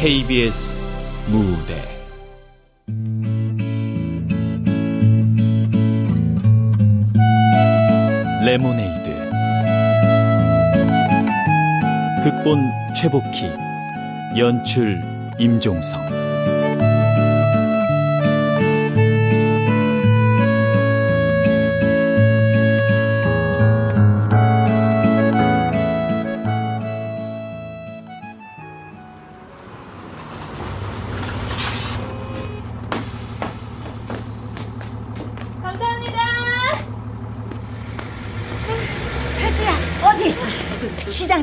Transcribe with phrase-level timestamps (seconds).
[0.00, 0.80] KBS
[1.26, 1.74] 무대.
[8.44, 9.30] 레모네이드.
[12.22, 12.60] 극본
[12.94, 13.50] 최복희
[14.38, 15.00] 연출
[15.40, 16.17] 임종성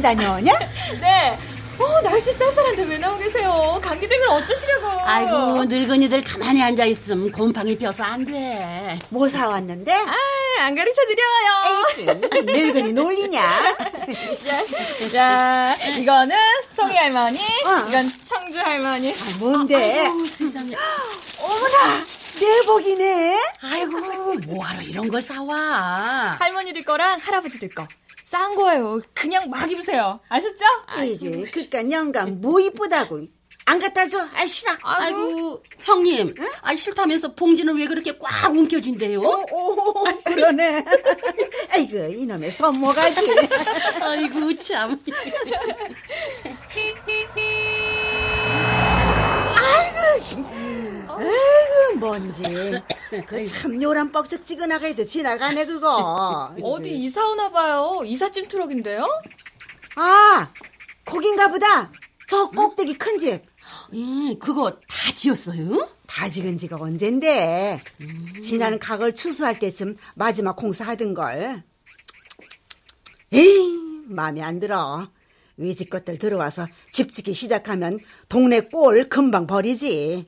[0.06, 0.54] 다녀오냐?
[1.02, 1.36] 네.
[1.80, 3.80] 어, 날씨 쌀쌀한데 왜 나오 계세요?
[3.84, 4.88] 감기 들면 어쩌시려고?
[5.04, 9.00] 아이고 늙은이들 가만히 앉아 있음 곰팡이 펴서 안 돼.
[9.10, 9.92] 뭐 사왔는데?
[9.92, 10.16] 아,
[10.62, 12.44] 안 가르쳐 드려요.
[12.46, 13.42] 늙은이 놀리냐?
[15.12, 16.38] 자, 이거는
[16.74, 17.90] 송이 할머니, 어.
[17.90, 19.12] 이건 청주 할머니.
[19.12, 19.76] 아, 뭔데?
[20.06, 20.76] 아이고 세상에.
[21.42, 22.06] 어머나
[22.40, 23.38] 내복이네.
[23.64, 24.00] 아이고
[24.48, 26.38] 뭐하러 이런 걸 사와.
[26.40, 27.86] 할머니들 거랑 할아버지들 거.
[28.26, 29.02] 싼 거예요.
[29.14, 30.20] 그냥 막 입으세요.
[30.30, 30.66] 아셨죠?
[31.04, 33.22] 이게 그깟 영감 뭐 이쁘다고
[33.68, 34.18] 안 갖다 줘?
[34.34, 34.72] 아 싫어.
[34.82, 36.34] 아이고 형님.
[36.64, 39.20] 아 싫다면서 봉지는 왜 그렇게 꽉 움켜쥔대요?
[39.22, 40.84] 오, 그러네.
[41.74, 43.20] 아이고 이놈의 손모가지.
[44.02, 45.00] 아이고 참.
[49.56, 50.65] 아이고
[52.00, 52.44] 뭔지
[53.28, 56.54] 그 참 요란 뻑적지근하게 해도 지나가네 그거.
[56.62, 58.02] 어디 이사 오나 봐요.
[58.06, 59.08] 이삿짐 트럭인데요?
[59.96, 60.50] 아
[61.06, 61.92] 거긴가 보다.
[62.30, 63.42] 저 꼭대기 큰 집.
[63.94, 65.88] 예, 그거 다 지었어요?
[66.08, 67.80] 다 지은 지가 언젠데.
[68.44, 71.64] 지난 가을 추수할 때쯤 마지막 공사하던 걸.
[73.32, 75.10] 에이, 마음에 안 들어.
[75.58, 80.26] 외집 것들 들어와서 집 짓기 시작하면 동네 꼴 금방 버리지.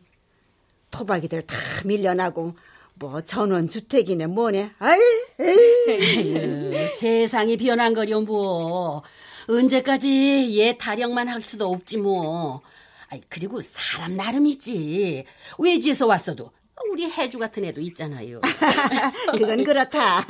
[0.91, 1.55] 토박이들 다
[1.85, 2.55] 밀려나고,
[2.95, 4.71] 뭐 전원주택이네 뭐네.
[4.79, 4.99] 아이,
[5.39, 6.87] 에이.
[6.99, 9.03] 세상이 변한 거려 뭐.
[9.47, 12.61] 언제까지 얘 타령만 할 수도 없지 뭐.
[13.09, 15.23] 아이, 그리고 사람 나름이지.
[15.59, 16.51] 외지에서 왔어도
[16.91, 18.41] 우리 해주 같은 애도 있잖아요.
[19.37, 20.25] 그건 그렇다.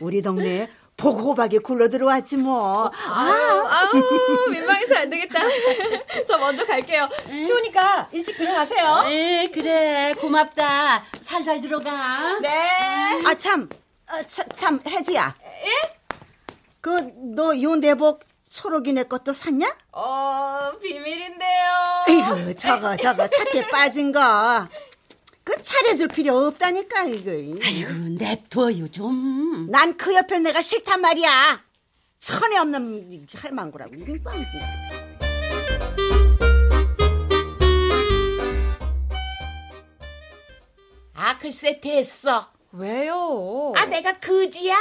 [0.00, 2.90] 우리 동네에 복호박이 굴러 들어왔지 뭐.
[3.06, 5.40] 아우, 아우, 민망해서 안 되겠다.
[6.26, 7.08] 저 먼저 갈게요.
[7.26, 9.02] 추우니까 일찍 들어가세요.
[9.04, 10.14] 네, 그래.
[10.18, 11.04] 고맙다.
[11.20, 12.38] 살살 들어가.
[12.40, 13.22] 네.
[13.26, 13.68] 아, 참,
[14.06, 15.34] 아, 참, 참, 혜지야.
[15.64, 15.96] 예?
[16.80, 19.70] 그, 너 요 내복 초록이네 것도 샀냐?
[19.92, 22.04] 어, 비밀인데요.
[22.08, 24.66] 이거, 저거, 저거, 찾게 빠진 거.
[25.46, 27.30] 그 차려줄 필요 없다니까, 이거.
[27.64, 27.86] 아유,
[28.18, 29.70] 냅둬요, 좀.
[29.70, 31.62] 난 그 옆에 내가 싫단 말이야.
[32.18, 33.94] 천에 없는 할망구라고.
[33.94, 34.50] 이건 뻥이지.
[41.14, 42.50] 아, 글쎄, 됐어.
[42.72, 43.72] 왜요?
[43.76, 44.76] 아, 내가 그지야?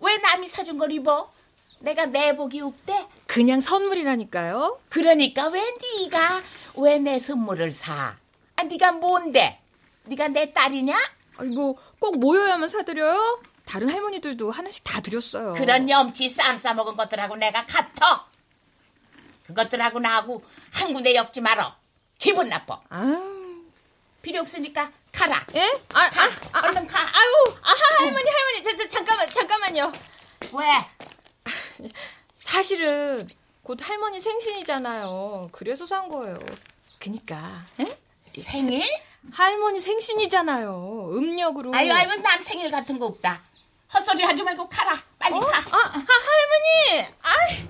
[0.00, 1.32] 왜 남이 사준 걸 입어?
[1.80, 3.06] 내가 내복이 없대?
[3.26, 4.78] 그냥 선물이라니까요.
[4.88, 5.60] 그러니까 왜
[6.00, 6.42] 네가
[6.76, 8.16] 왜 내 선물을 사?
[8.56, 9.58] 아, 네가 뭔데?
[10.04, 10.96] 네가 내 딸이냐?
[11.38, 13.42] 아니, 뭐, 꼭 모여야만 사드려요?
[13.64, 15.52] 다른 할머니들도 하나씩 다 드렸어요.
[15.54, 18.26] 그런 염치 쌈 싸먹은 것들하고 내가 같아.
[19.46, 21.74] 그것들하고 나하고 한 군데 엮지 말어.
[22.18, 22.80] 기분 나빠.
[22.88, 23.62] 아유,
[24.20, 25.44] 필요 없으니까 가라.
[25.54, 25.62] 예?
[25.94, 26.24] 아, 가.
[26.24, 27.00] 아, 아, 얼른 가.
[27.00, 29.92] 아유, 아하, 할머니, 할머니, 저, 저, 잠깐만, 잠깐만요.
[30.52, 31.88] 왜?
[32.38, 33.20] 사실은
[33.62, 35.50] 곧 할머니 생신이잖아요.
[35.52, 36.38] 그래서 산 거예요.
[36.98, 37.98] 그니까, 예?
[38.40, 38.84] 생일?
[39.30, 41.10] 할머니 생신이잖아요.
[41.14, 41.74] 음력으로.
[41.74, 43.40] 아유, 아유, 난 생일 같은 거 없다.
[43.94, 44.98] 헛소리 하지 말고 가라.
[45.18, 45.46] 빨리 가.
[45.46, 47.08] 아, 아, 할머니!
[47.22, 47.68] 아이,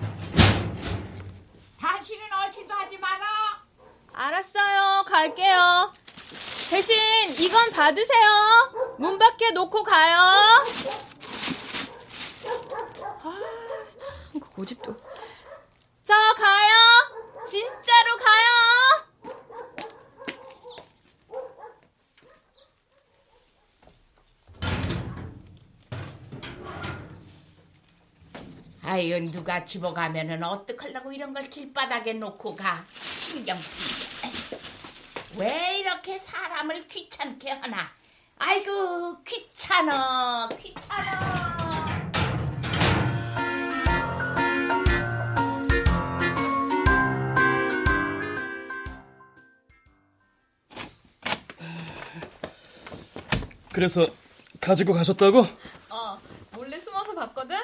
[1.79, 3.25] 다시는 얼씬도 하지 마라.
[4.13, 5.03] 알았어요.
[5.07, 5.93] 갈게요.
[6.69, 6.95] 대신
[7.39, 8.95] 이건 받으세요.
[8.97, 10.17] 문 밖에 놓고 가요.
[10.17, 10.63] 아,
[13.99, 14.95] 참, 그 고집도.
[16.05, 16.71] 저 가요.
[17.49, 19.12] 진짜로 가요.
[28.85, 32.83] 아유, 누가 집어가면은 어떡하려고 이런 걸 길바닥에 놓고 가.
[32.91, 34.61] 신경 쓰이게.
[35.37, 37.89] 왜 이렇게 사람을 귀찮게 하나?
[38.37, 41.63] 아이고, 귀찮어, 귀찮어.
[53.71, 54.05] 그래서
[54.61, 55.39] 가지고 가셨다고?
[55.89, 56.19] 어,
[56.51, 57.57] 몰래 숨어서 봤거든?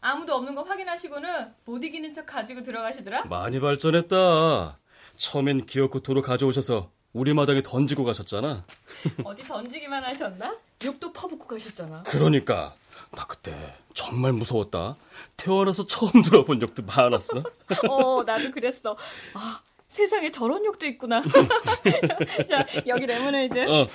[0.00, 3.24] 아무도 없는 거 확인하시고는 못 이기는 척 가지고 들어가시더라?
[3.24, 4.78] 많이 발전했다.
[5.16, 8.64] 처음엔 기어코 도로 가져오셔서 우리 마당에 던지고 가셨잖아.
[9.24, 10.56] 어디 던지기만 하셨나?
[10.84, 12.04] 욕도 퍼붓고 가셨잖아.
[12.06, 12.74] 그러니까
[13.10, 14.96] 나 그때 정말 무서웠다.
[15.36, 17.42] 태어나서 처음 들어본 욕도 많았어.
[17.88, 18.96] 어, 나도 그랬어.
[19.34, 21.22] 아, 세상에 저런 욕도 있구나.
[22.48, 23.68] 자, 여기 레모네이드.
[23.68, 23.86] 어.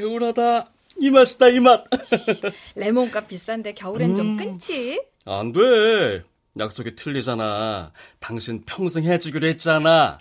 [0.00, 0.70] 개운하다.
[0.98, 1.84] 이 맛이다, 이 맛.
[2.76, 4.36] 레몬값 비싼데 겨울엔 좀 음.
[4.36, 5.02] 끊지?
[5.24, 6.22] 안 돼.
[6.58, 7.92] 약속이 틀리잖아.
[8.18, 10.18] 당신 평생 해주기로 했잖아.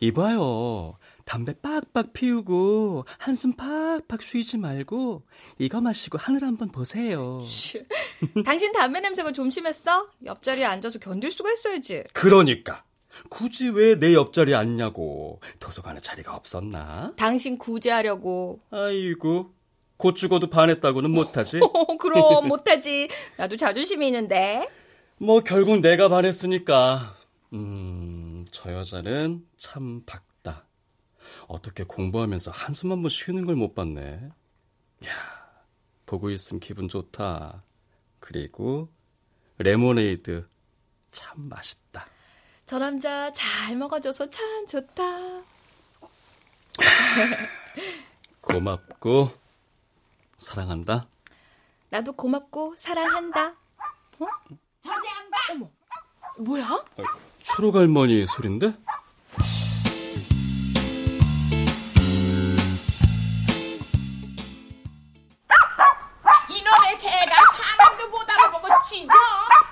[0.00, 0.98] 이봐요.
[1.24, 5.22] 담배 빡빡 피우고 한숨 팍팍 쉬지 말고
[5.58, 7.42] 이거 마시고 하늘 한번 보세요.
[8.44, 10.08] 당신 담배 냄새가 좀 심했어?
[10.24, 12.02] 옆자리에 앉아서 견딜 수가 있어야지.
[12.12, 12.82] 그러니까
[13.28, 15.40] 굳이 왜 내 옆자리에 앉냐고.
[15.60, 17.12] 도서관에 자리가 없었나?
[17.16, 18.60] 당신 구제하려고.
[18.70, 19.54] 아이고
[19.96, 21.60] 곧 죽어도 반했다고는 못하지.
[21.62, 23.08] 어, 그럼 못하지.
[23.36, 24.68] 나도 자존심이 있는데.
[25.18, 27.16] 뭐 결국 내가 반했으니까.
[27.52, 30.66] 음, 저 여자는 참 밝다.
[31.46, 34.20] 어떻게 공부하면서 한숨 한 번 쉬는 걸 못 봤네.
[35.06, 35.10] 야,
[36.06, 37.62] 보고 있으면 기분 좋다.
[38.20, 38.88] 그리고
[39.58, 40.46] 레모네이드
[41.10, 42.06] 참 맛있다.
[42.72, 45.02] 저 남자 잘 먹어줘서 참 좋다.
[48.40, 49.30] 고맙고
[50.38, 51.06] 사랑한다.
[51.90, 53.52] 나도 고맙고 사랑한다.
[54.80, 55.68] 저리 안 가.
[56.38, 56.64] 뭐야?
[56.64, 57.02] 아,
[57.42, 58.68] 초록 할머니 소린데?
[66.48, 69.12] 이놈의 개가 사람도 못 알아보고 짖어.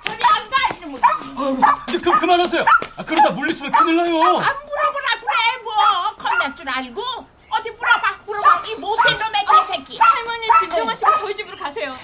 [0.02, 0.59] 저리 안 가,
[0.98, 1.62] 이놈의.
[1.62, 1.62] 아이고,
[2.02, 2.64] 그, 그만하세요.
[2.96, 4.16] 아, 그러다 물리치면 큰일 나요.
[4.16, 5.74] 아, 물어보라 그래, 뭐.
[6.16, 7.02] 겁날 줄 알고?
[7.50, 8.62] 어디 물어봐, 물어봐.
[8.66, 9.98] 이 못된 놈의 개새끼.
[9.98, 11.94] 할머니 진정하시고 저희 집으로 가세요.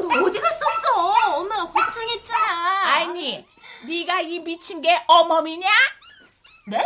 [0.00, 1.36] 너 어디 갔었어?
[1.36, 2.94] 엄마가 걱정했잖아.
[2.94, 3.44] 아니,
[3.86, 5.68] 네가 이 미친 게 어멈이냐?
[6.68, 6.82] 네?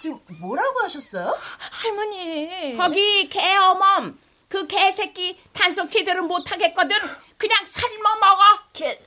[0.00, 1.36] 지금 뭐라고 하셨어요?
[1.82, 2.76] 할머니.
[2.76, 4.18] 거기 개 어멈.
[4.50, 6.98] 그 개새끼 단속 제대로 못하겠거든.
[7.38, 8.42] 그냥 삶아 먹어.
[8.72, 8.98] 걔...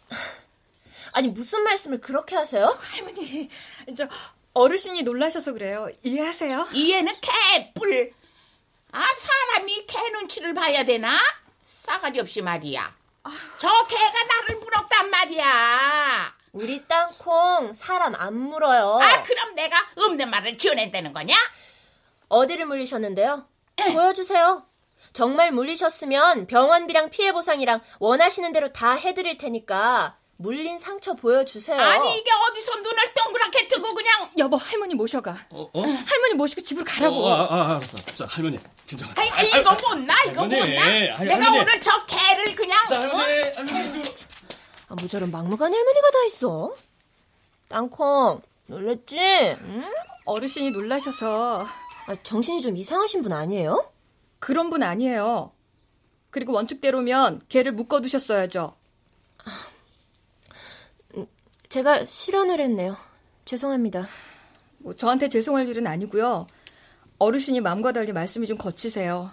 [1.11, 2.65] 아니 무슨 말씀을 그렇게 하세요?
[2.79, 3.49] 할머니.
[3.95, 4.07] 저
[4.53, 5.89] 어르신이 놀라셔서 그래요.
[6.01, 6.69] 이해하세요?
[6.71, 8.13] 이해는 개뿔.
[8.93, 11.19] 아, 사람이 개 눈치를 봐야 되나?
[11.65, 12.95] 싸가지 없이 말이야.
[13.57, 16.35] 저 개가 나를 물었단 말이야.
[16.53, 18.97] 우리 땅콩 사람 안 물어요.
[19.01, 21.35] 아, 그럼 내가 없는 말을 지어낸다는 거냐?
[22.29, 23.45] 어디를 물리셨는데요?
[23.75, 24.65] 보여주세요.
[25.13, 31.79] 정말 물리셨으면 병원비랑 피해보상이랑 원하시는 대로 다 해드릴 테니까 물린 상처 보여주세요.
[31.79, 34.29] 아니, 이게 어디서 눈을 동그랗게 뜨고 그냥.
[34.39, 35.37] 여보, 할머니 모셔가.
[35.51, 35.81] 어, 어?
[35.81, 37.23] 할머니 모시고 집으로 가라고.
[37.23, 37.97] 어, 아, 아, 알았어.
[38.15, 39.31] 자, 할머니, 진정하세요.
[39.31, 40.13] 아이, 이거 못나?
[40.23, 40.85] 이거 할머니, 못나?
[40.89, 41.59] 내가 할머니.
[41.59, 42.85] 오늘 저 개를 그냥.
[42.87, 43.01] 자, 어?
[43.03, 44.27] 할머니, 할머니, 좀.
[44.89, 46.73] 아, 뭐 저런 막무가내 할머니가 다 있어.
[47.69, 49.17] 땅콩 놀랬지?
[49.17, 49.93] 응?
[50.25, 51.65] 어르신이 놀라셔서
[52.07, 53.92] 아, 정신이 좀 이상하신 분 아니에요?
[54.43, 55.53] 그런 분 아니에요.
[56.29, 58.75] 그리고 원칙대로면 걔를 묶어두셨어야죠.
[61.69, 62.97] 제가 실언을 했네요.
[63.45, 64.05] 죄송합니다.
[64.79, 66.45] 뭐 저한테 죄송할 일은 아니고요.
[67.19, 69.31] 어르신이 마음과 달리 말씀이 좀 거치세요.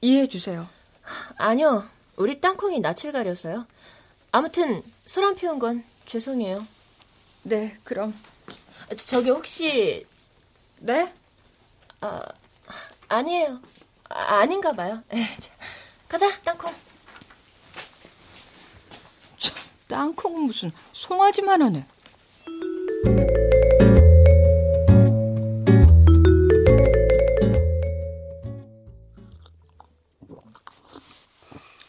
[0.00, 0.68] 이해해 주세요.
[1.38, 1.82] 아니요.
[2.14, 3.66] 우리 땅콩이 낯을 가려서요.
[4.30, 6.64] 아무튼 소란 피운 건 죄송해요.
[7.42, 8.14] 네, 그럼
[8.88, 10.06] 아, 저- 저기 혹시
[10.78, 11.12] 네?
[13.08, 13.60] 아니에요.
[14.14, 15.02] 아, 아닌가 봐요.
[15.12, 15.50] 에, 자,
[16.08, 16.72] 가자, 땅콩.
[19.88, 21.86] 땅콩은 무슨 송아지만 하네.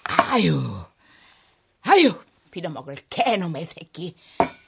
[0.03, 0.83] 아유,
[1.81, 2.13] 아유,
[2.51, 4.15] 빌어먹을 개놈의 새끼.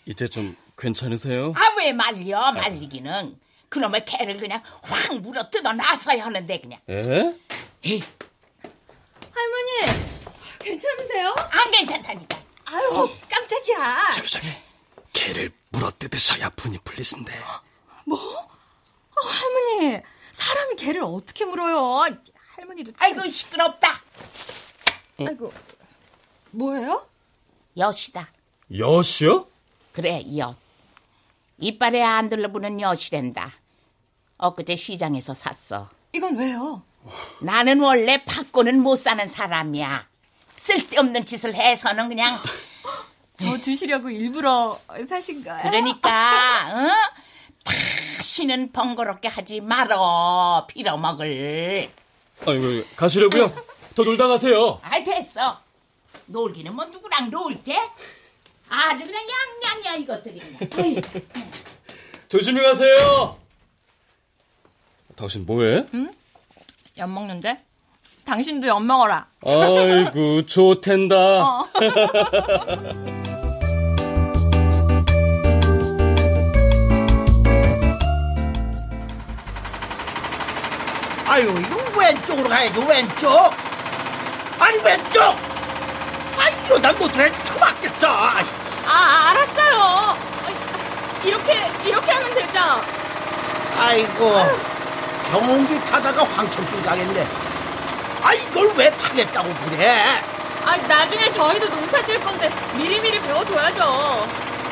[0.06, 1.54] 이제 좀 괜찮으세요?
[1.56, 3.40] 아, 왜 말려, 말리기는.
[3.68, 6.80] 그놈의 개를 그냥 확 물어 뜯어 놨어야 하는데, 그냥.
[6.88, 7.34] 에?
[7.86, 8.02] 에이,
[9.32, 10.00] 할머니,
[10.60, 11.36] 괜찮으세요?
[11.38, 12.36] 안 괜찮다니까.
[12.66, 14.10] 아유, 깜짝이야.
[14.12, 14.48] 저기, 저기.
[15.14, 17.32] 개를 물어 뜯으셔야 분이 풀리신데.
[17.38, 18.16] 어,
[19.16, 20.02] 할머니,
[20.32, 22.18] 사람이 개를 어떻게 물어요?
[22.56, 22.98] 할머니도 참...
[23.02, 24.02] 아이고, 시끄럽다.
[25.20, 25.54] 아이고,
[26.52, 27.08] 뭐예요?
[27.78, 28.32] 엿이다.
[28.76, 29.48] 엿이요?
[29.94, 30.56] 그래, 엿.
[31.60, 33.54] 이빨에 안 들러붙는 엿이란다.
[34.40, 35.90] 엊그제 시장에서 샀어.
[36.14, 36.82] 이건 왜요?
[37.40, 40.08] 나는 원래 받고는 못 사는 사람이야.
[40.56, 42.40] 쓸데없는 짓을 해서는 그냥
[43.38, 45.62] 저 주시려고 일부러 사신 거예요?
[45.62, 46.90] 그러니까 어?
[48.18, 51.90] 다시는 번거롭게 하지 말어 빌어먹을
[52.48, 53.54] 아이고, 가시려고요?
[53.96, 54.80] 더 놀다 가세요.
[54.84, 55.60] 아이 됐어.
[56.28, 57.78] 놀기는 뭐 누구랑 놀 때?
[58.70, 59.22] 아주 그냥
[59.64, 60.40] 양양이야 이것들이.
[60.70, 61.02] 그냥.
[62.28, 63.40] 조심히 가세요.
[65.16, 65.86] 당신 뭐해?
[66.98, 67.60] 엿 먹는데?
[68.26, 69.28] 당신도 엿 먹어라.
[69.46, 71.16] 아이고 좋텐다.
[71.16, 71.68] 어.
[81.28, 83.52] 아유, 이거 왼쪽으로 가야지, 왼쪽.
[84.60, 85.22] 아니, 왼쪽!
[85.22, 88.08] 아, 이러다 노트를 쳐맞겠어.
[88.08, 88.46] 아이,
[88.86, 90.18] 아, 알았어요.
[91.26, 92.60] 이렇게, 이렇게 하면 되죠?
[93.78, 94.32] 아이고,
[95.32, 97.28] 경운기 타다가 황천길 가겠네.
[98.22, 100.22] 아, 이걸 왜 타겠다고 그래?
[100.66, 104.28] 아, 나중에 저희도 농사 질 건데 미리미리 배워둬야죠.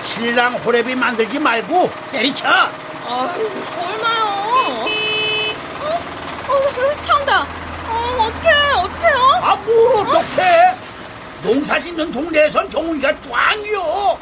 [0.05, 2.47] 신랑 호래비 만들지 말고 때리쳐.
[2.47, 4.23] 아유, 설마요.
[5.83, 5.99] 어?
[6.49, 7.45] 어, 차온다.
[7.87, 9.17] 어, 어떡해, 어떡해요?
[9.41, 10.75] 아, 뭘 어떡해?
[11.43, 14.17] 농사 짓는 동네에선 경운기가 꽝이요.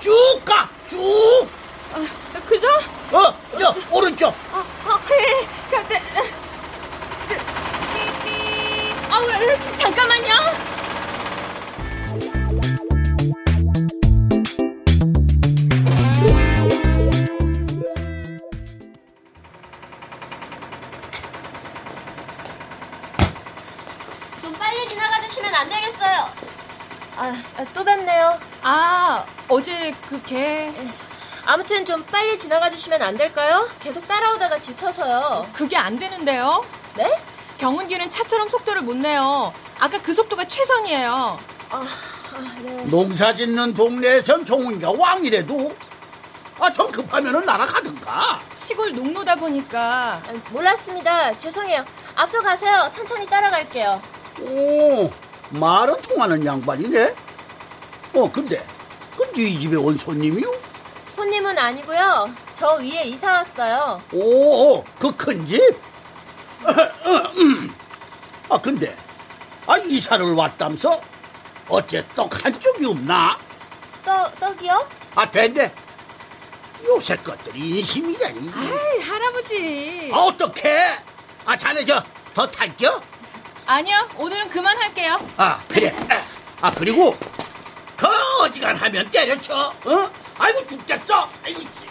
[0.00, 0.12] 쭉
[0.44, 1.48] 가, 쭉.
[1.94, 2.06] 아,
[2.48, 2.68] 그죠?
[3.12, 4.28] 어, 저, 오른쪽.
[4.52, 4.69] 어, 어, 예,
[5.70, 6.02] 근데,
[9.10, 10.34] 아, 왜, 지- 잠깐만요.
[24.40, 26.30] 좀 빨리 지나가 주시면 안 되겠어요.
[27.16, 28.38] 아, 아, 또 뵙네요.
[28.62, 30.72] 아, 어제 그 개.
[31.50, 33.68] 아무튼 좀 빨리 지나가 주시면 안 될까요?
[33.80, 35.48] 계속 따라오다가 지쳐서요.
[35.52, 36.64] 그게 안 되는데요.
[36.96, 37.10] 네?
[37.58, 39.52] 경운기는 차처럼 속도를 못 내요.
[39.80, 41.40] 아까 그 속도가 최선이에요.
[41.70, 42.84] 아, 아, 네.
[42.84, 45.74] 농사 짓는 동네에선 경운기가 왕이래도.
[46.60, 48.38] 아, 전 급하면은 날아가든가.
[48.54, 51.36] 시골 농로다 보니까 아, 몰랐습니다.
[51.36, 51.84] 죄송해요.
[52.14, 52.88] 앞서 가세요.
[52.94, 54.00] 천천히 따라갈게요.
[54.42, 55.10] 오,
[55.50, 57.12] 말은 통하는 양반이네.
[58.14, 58.64] 어, 근데
[59.16, 60.69] 그 네 집에 온 손님이요?
[61.20, 62.32] 손님은 아니고요.
[62.54, 64.00] 저 위에 이사 왔어요.
[64.10, 65.60] 오, 그 큰 집?
[68.48, 68.96] 아, 근데
[69.66, 70.98] 아 이사를 왔담서
[71.68, 73.36] 어째 떡 한쪽이 없나?
[74.02, 74.88] 떡, 떡이요?
[75.14, 75.70] 아, 됐네.
[76.86, 78.38] 요새 것들이 인심이라니.
[78.56, 80.10] 에이, 할아버지.
[80.14, 80.96] 아, 어떡해?
[81.44, 82.98] 아, 자네 저 더 탈겨?
[83.66, 85.18] 아니요, 오늘은 그만할게요.
[85.36, 85.94] 아, 그래.
[86.62, 87.14] 아, 그리고
[87.96, 88.06] 그
[88.42, 89.74] 어지간하면 때려쳐.
[89.84, 90.10] 어?
[90.40, 91.28] 아이고 죽겠어.
[91.44, 91.86] 아이고 참.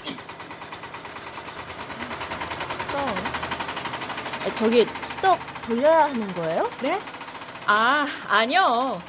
[2.91, 2.99] 떡.
[4.47, 4.85] 아, 저기
[5.21, 6.69] 떡 돌려야 하는 거예요?
[6.81, 6.99] 네?
[7.67, 8.99] 아, 아니요.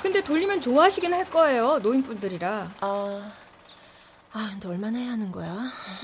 [0.00, 2.74] 근데 돌리면 좋아하시긴 할 거예요, 노인분들이라.
[2.80, 3.32] 아,
[4.32, 5.56] 아, 근데 얼마나 해야 하는 거야?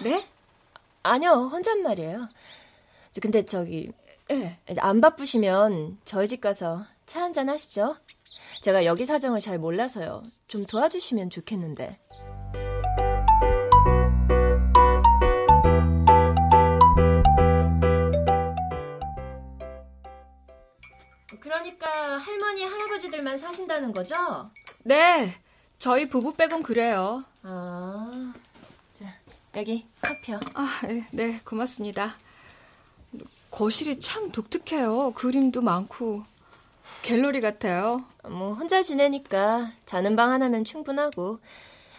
[0.02, 0.26] 네?
[1.04, 2.26] 아니요, 혼잣말이에요.
[3.12, 3.92] 저 근데 저기
[4.28, 4.58] 네.
[4.78, 7.94] 안 바쁘시면 저희 집 가서 차 한잔 하시죠.
[8.62, 10.24] 제가 여기 사정을 잘 몰라서요.
[10.48, 11.94] 좀 도와주시면 좋겠는데.
[21.64, 24.14] 그러니까 할머니, 할아버지들만 사신다는 거죠?
[24.82, 25.34] 네,
[25.78, 27.24] 저희 부부 빼곤 그래요.
[27.42, 28.34] 아,
[28.92, 29.06] 자,
[29.56, 30.40] 여기 커피요.
[30.52, 32.16] 아, 네, 네, 고맙습니다.
[33.50, 35.12] 거실이 참 독특해요.
[35.12, 36.24] 그림도 많고.
[37.00, 38.04] 갤러리 같아요.
[38.28, 41.38] 뭐 혼자 지내니까 자는 방 하나면 충분하고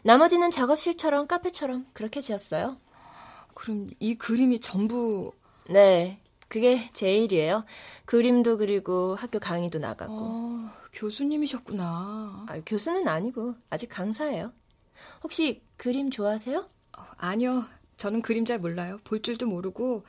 [0.04, 2.78] 나머지는 작업실처럼 카페처럼 그렇게 지었어요.
[3.56, 5.32] 그럼 이 그림이 전부
[5.68, 7.66] 네, 그게 제 일이에요.
[8.06, 10.14] 그림도 그리고 학교 강의도 나가고.
[10.18, 12.46] 어, 교수님이셨구나.
[12.48, 14.54] 아, 교수는 아니고 아직 강사예요.
[15.24, 16.70] 혹시 그림 좋아하세요?
[16.98, 17.66] 어, 아니요,
[17.98, 19.00] 저는 그림 잘 몰라요.
[19.04, 20.06] 볼 줄도 모르고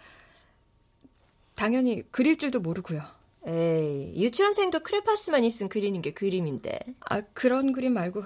[1.55, 3.03] 당연히 그릴 줄도 모르고요.
[3.47, 6.79] 에이, 유치원생도 크레파스만 있으면 그리는 게 그림인데.
[7.09, 8.25] 아, 그런 그림 말고.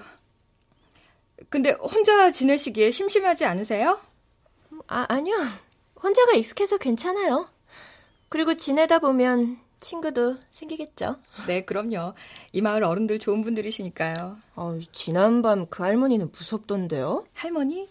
[1.49, 3.99] 근데 혼자 지내시기에 심심하지 않으세요?
[4.87, 5.35] 아, 아니요.
[6.01, 7.47] 혼자가 익숙해서 괜찮아요.
[8.31, 11.17] 그리고 지내다 보면 친구도 생기겠죠.
[11.47, 12.13] 네, 그럼요.
[12.53, 14.37] 이 마을 어른들 좋은 분들이시니까요.
[14.55, 17.25] 아, 지난밤 그 할머니는 무섭던데요?
[17.33, 17.89] 할머니?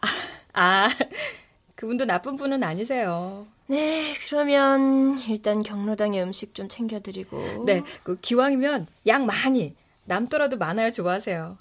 [0.00, 0.06] 아,
[0.52, 0.88] 아,
[1.74, 3.48] 그분도 나쁜 분은 아니세요.
[3.66, 7.64] 네, 그러면 일단 경로당의 음식 좀 챙겨드리고.
[7.66, 11.58] 네, 그 기왕이면 양 많이 남더라도 많아야 좋아하세요.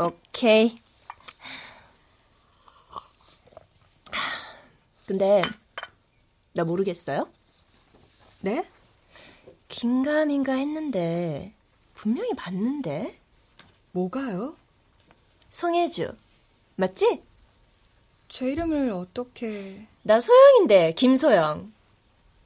[0.00, 0.76] 오케이.
[5.06, 5.40] 근데
[6.52, 7.26] 나 모르겠어요?
[8.44, 8.62] 네?
[9.68, 11.54] 긴가민가 했는데
[11.94, 13.18] 분명히 봤는데
[13.92, 14.54] 뭐가요?
[15.48, 16.14] 송혜주
[16.76, 17.22] 맞지?
[18.28, 21.72] 제 이름을 어떻게 나 소영인데 김소영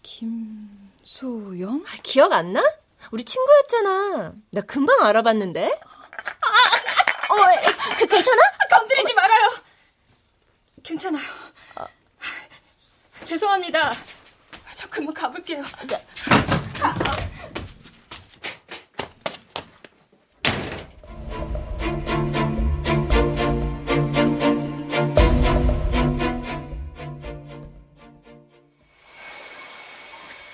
[0.03, 1.85] 김소영?
[1.85, 2.63] 아, 기억 안 나?
[3.11, 4.35] 우리 친구였잖아.
[4.53, 5.65] 나 금방 알아봤는데.
[5.67, 8.43] 아, 어, 그, 괜찮아?
[8.71, 9.51] 건드리지 말아요.
[10.85, 11.27] 괜찮아요.
[13.25, 13.93] 죄송합니다.
[14.79, 15.65] 저 그만 가볼게요.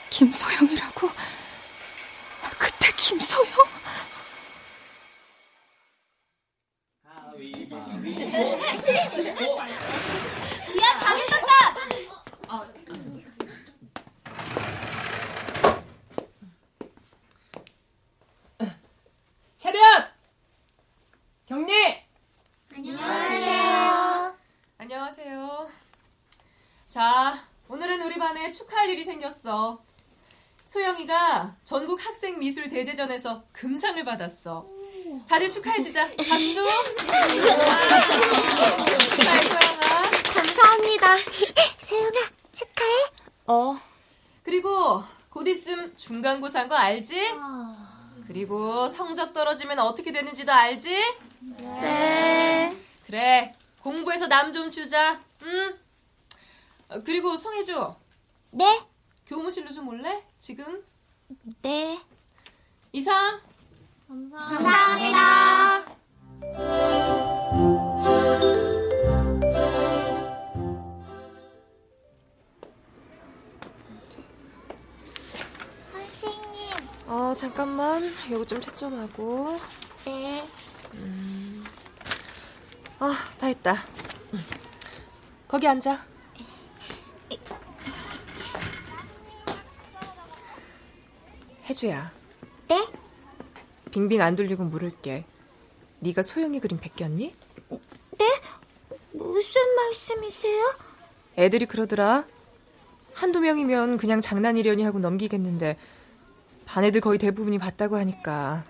[0.09, 1.11] 김소영이라고?
[2.59, 3.53] 그때 김소영?
[10.81, 11.55] 야, 방에 떴다!
[19.57, 19.81] 차렷!
[21.47, 22.07] 경례!
[22.77, 24.37] 안녕하세요.
[24.77, 25.71] 안녕하세요.
[26.89, 28.53] 자, 오늘은 우리 반에
[29.25, 29.83] 생겼어.
[30.67, 34.67] 소영이가 전국 학생 미술 대제전에서 금상을 받았어.
[35.29, 36.09] 다들 축하해주자.
[36.17, 36.55] 박수!
[39.17, 40.11] 축하해, 소영아.
[40.35, 41.17] 감사합니다.
[41.79, 42.21] 세영아,
[42.53, 42.93] 축하해.
[43.47, 43.79] 어.
[44.43, 47.35] 그리고 곧 있으면 중간고사 한 거 알지?
[48.27, 50.99] 그리고 성적 떨어지면 어떻게 되는지도 알지?
[51.59, 52.77] 네.
[53.07, 53.53] 그래,
[53.83, 55.21] 공부해서 남 좀 주자.
[55.43, 55.79] 응?
[56.89, 57.95] 어, 그리고 송혜주.
[58.53, 58.81] 네?
[59.27, 60.23] 교무실로 좀 올래?
[60.39, 60.85] 지금?
[61.63, 62.01] 네.
[62.93, 63.41] 이상.
[64.07, 65.85] 감사합니다.
[75.81, 76.71] 선생님.
[77.07, 78.13] 어, 잠깐만.
[78.29, 79.59] 이거 좀 채점하고.
[80.05, 80.49] 네.
[82.99, 83.77] 아, 다 했다.
[85.49, 86.14] 거기 앉아.
[91.65, 92.13] 혜주야.
[92.69, 92.89] 네?
[93.91, 95.25] 빙빙 안 돌리고 물을게.
[96.01, 97.33] 네가 소영이 그림 베꼈니?
[98.19, 98.41] 네?
[99.13, 100.75] 무슨 말씀이세요?
[101.39, 102.27] 애들이 그러더라.
[103.15, 105.77] 한두 명이면 그냥 장난이려니 하고 넘기겠는데
[106.67, 108.65] 반 애들 거의 대부분이 봤다고 하니까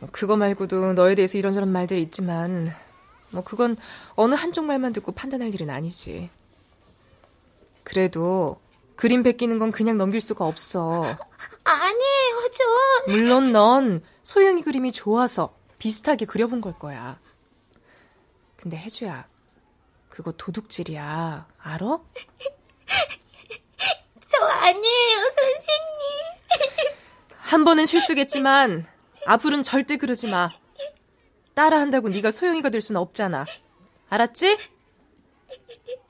[0.00, 2.72] 뭐 그거 말고도 너에 대해서 이런저런 말들이 있지만
[3.30, 3.76] 뭐 그건
[4.14, 6.30] 어느 한쪽 말만 듣고 판단할 일은 아니지.
[7.84, 8.58] 그래도
[8.98, 11.04] 그림 베끼는 건 그냥 넘길 수가 없어.
[11.62, 12.66] 아니에요, 전.
[13.06, 17.20] 물론 넌 소영이 그림이 좋아서 비슷하게 그려본 걸 거야.
[18.56, 19.28] 근데 혜주야,
[20.08, 21.46] 그거 도둑질이야.
[21.60, 21.86] 알아?
[24.26, 25.68] 저 아니에요, 선생님.
[27.38, 28.84] 한 번은 실수겠지만
[29.26, 30.50] 앞으로는 절대 그러지 마.
[31.54, 33.46] 따라한다고 네가 소영이가 될 수는 없잖아.
[34.10, 34.58] 알았지?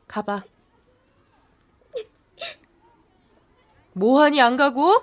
[0.07, 0.43] 가봐.
[3.99, 5.03] 뭐하니 안 가고?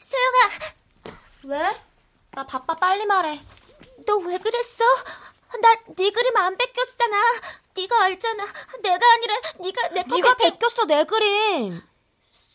[0.00, 0.50] 소영아.
[1.44, 1.76] 왜?
[2.32, 3.40] 나 바빠 빨리 말해.
[4.06, 4.84] 너 왜 그랬어?
[5.60, 7.16] 나 네 그림 안 뺏겼잖아.
[7.74, 8.44] 네가 알잖아.
[8.82, 11.80] 내가 아니라 네가 내 거 네가 베꼈어 내 그림.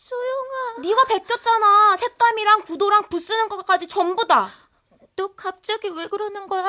[0.08, 0.80] 소영아.
[0.80, 1.96] 네가 베꼈잖아.
[1.96, 4.50] 색감이랑 구도랑 붓 쓰는 것까지 전부 다.
[5.16, 6.62] 너 갑자기 왜 그러는 거야?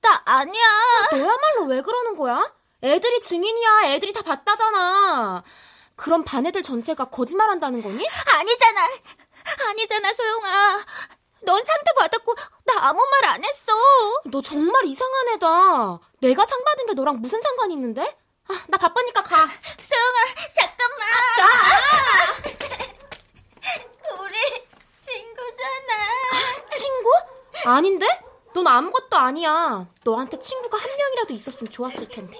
[0.00, 0.64] 나 아니야.
[1.12, 2.52] 너야말로 왜 그러는 거야?
[2.82, 3.92] 애들이 증인이야.
[3.92, 5.44] 애들이 다 봤다잖아.
[5.94, 8.04] 그럼 반 애들 전체가 거짓말한다는 거니?
[8.26, 8.88] 아니잖아.
[9.68, 10.84] 아니잖아, 소영아.
[11.42, 12.34] 넌 상도 받았고
[12.64, 13.72] 나 아무 말 안 했어.
[14.24, 16.00] 너 정말 이상한 애다.
[16.20, 18.16] 내가 상 받은 게 너랑 무슨 상관이 있는데?
[18.48, 19.48] 아, 나 바쁘니까 가.
[19.78, 20.18] 소영아,
[20.54, 21.08] 잠깐만.
[24.20, 24.36] 우리
[25.06, 25.92] 친구잖아.
[26.76, 27.10] 친구?
[27.64, 28.06] 아닌데?
[28.54, 29.86] 넌 아무것도 아니야.
[30.04, 32.38] 너한테 친구가 한 명이라도 있었으면 좋았을 텐데.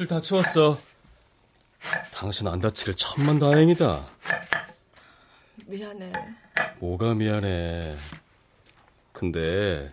[0.00, 0.78] 욕실 다 치웠어.
[2.12, 4.06] 당신 안 다치길 천만 다행이다.
[5.66, 6.12] 미안해.
[6.78, 7.96] 뭐가 미안해.
[9.12, 9.90] 근데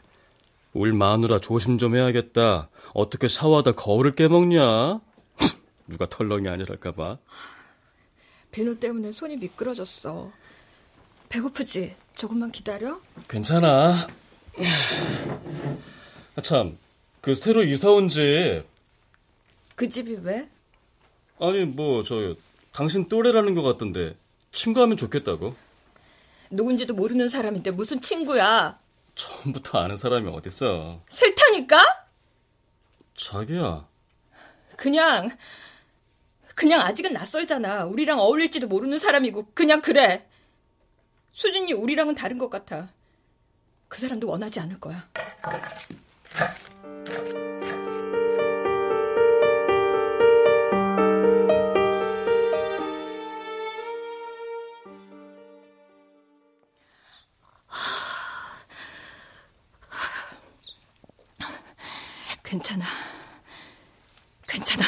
[0.74, 2.70] 울 마누라 조심 좀 해야겠다.
[2.94, 5.02] 어떻게 샤워하다 거울을 깨먹냐?
[5.88, 7.18] 누가 털렁이 아니랄까봐.
[8.52, 10.32] 비누 때문에 손이 미끄러졌어.
[11.30, 11.96] 배고프지?
[12.16, 13.02] 조금만 기다려.
[13.28, 14.08] 괜찮아.
[16.36, 16.78] 아, 참,
[17.20, 18.77] 그 새로 이사 온 집.
[19.78, 20.50] 그 집이 왜?
[21.40, 22.36] 아니, 뭐, 저,
[22.72, 24.18] 당신 또래라는 것 같던데,
[24.52, 25.56] 친구하면 좋겠다고.
[26.50, 28.80] 누군지도 모르는 사람인데 무슨 친구야?
[29.14, 31.04] 처음부터 아는 사람이 어딨어.
[31.10, 31.78] 싫다니까?
[33.16, 33.88] 자기야.
[34.78, 35.30] 그냥,
[36.56, 37.86] 그냥 아직은 낯설잖아.
[37.86, 40.28] 우리랑 어울릴지도 모르는 사람이고, 그냥 그래.
[41.34, 42.90] 수진이 우리랑은 다른 것 같아.
[43.88, 45.08] 그 사람도 원하지 않을 거야.
[62.48, 62.86] 괜찮아.
[64.48, 64.86] 괜찮아.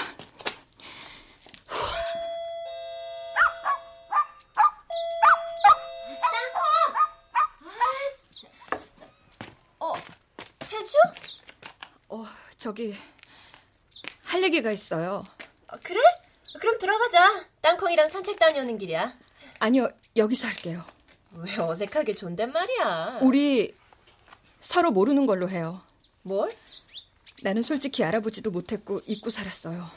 [9.80, 9.94] 어?
[12.10, 12.26] 어,
[12.58, 12.96] 저기
[14.24, 15.26] 할 얘기가 있어요.
[15.68, 16.00] 어, 그래?
[16.60, 17.46] 그럼 들어가자.
[17.62, 19.14] 땅콩이랑 산책 다녀오는 길이야.
[19.60, 20.86] 아니요, 여기서 할게요.
[21.34, 23.20] 왜 어색하게 존댓말이야?
[23.22, 23.76] 우리
[24.62, 25.82] 서로 모르는 걸로 해요.
[26.24, 26.50] 뭘?
[27.44, 29.90] 나는 솔직히 알아보지도 못했고 잊고 살았어요.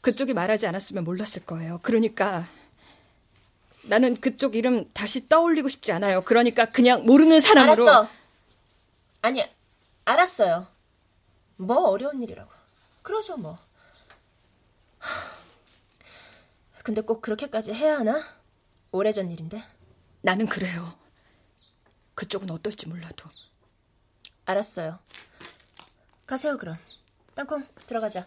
[0.00, 1.78] 그쪽이 말하지 않았으면 몰랐을 거예요.
[1.82, 2.48] 그러니까
[3.84, 6.22] 나는 그쪽 이름 다시 떠올리고 싶지 않아요.
[6.22, 7.88] 그러니까 그냥 모르는 사람으로.
[7.88, 8.08] 알았어.
[9.22, 9.44] 아니,
[10.04, 10.66] 알았어요.
[11.56, 12.50] 뭐 어려운 일이라고.
[13.02, 13.58] 그러죠, 뭐.
[14.98, 15.30] 하,
[16.82, 18.22] 근데 꼭 그렇게까지 해야 하나?
[18.92, 19.62] 오래전 일인데.
[20.22, 20.94] 나는 그래요.
[22.14, 23.28] 그쪽은 어떨지 몰라도.
[24.46, 24.98] 알았어요.
[26.30, 26.76] 가세요, 그럼.
[27.34, 28.24] 땅콩, 들어가자.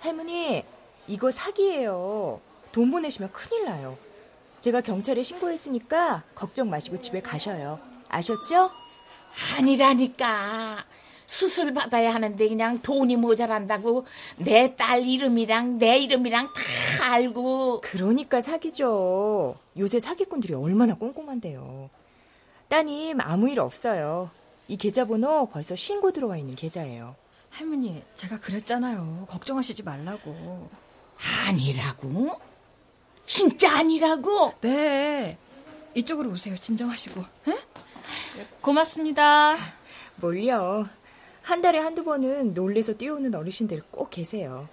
[0.00, 0.64] 할머니,
[1.06, 2.40] 이거 사기예요.
[2.72, 3.96] 돈 보내시면 큰일 나요.
[4.60, 7.78] 제가 경찰에 신고했으니까 걱정 마시고 집에 가셔요.
[8.08, 8.70] 아셨죠?
[9.56, 10.84] 아니라니까
[11.26, 14.04] 수술 받아야 하는데 그냥 돈이 모자란다고
[14.38, 16.46] 내 딸 이름이랑 내 이름이랑
[16.98, 19.56] 다 알고 그러니까 사기죠.
[19.78, 21.88] 요새 사기꾼들이 얼마나 꼼꼼한데요.
[22.68, 24.30] 따님 아무 일 없어요.
[24.68, 27.14] 이 계좌번호 벌써 신고 들어와 있는 계좌예요.
[27.50, 29.26] 할머니, 제가 그랬잖아요.
[29.28, 30.70] 걱정하시지 말라고.
[31.48, 32.40] 아니라고?
[33.26, 34.54] 진짜 아니라고?
[34.60, 35.36] 네.
[35.94, 36.56] 이쪽으로 오세요.
[36.56, 37.20] 진정하시고.
[37.48, 37.58] 에?
[38.60, 39.56] 고맙습니다.
[40.16, 40.88] 뭘요?
[41.42, 44.68] 한 달에 한두 번은 놀래서 뛰어오는 어르신들 꼭 계세요.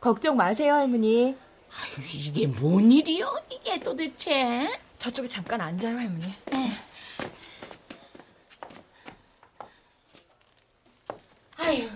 [0.00, 1.34] 걱정 마세요, 할머니.
[1.70, 3.30] 아유, 이게 뭔 일이요?
[3.50, 4.68] 이게 도대체?
[4.98, 6.34] 저쪽에 잠깐 앉아요, 할머니.
[11.68, 11.86] 아유.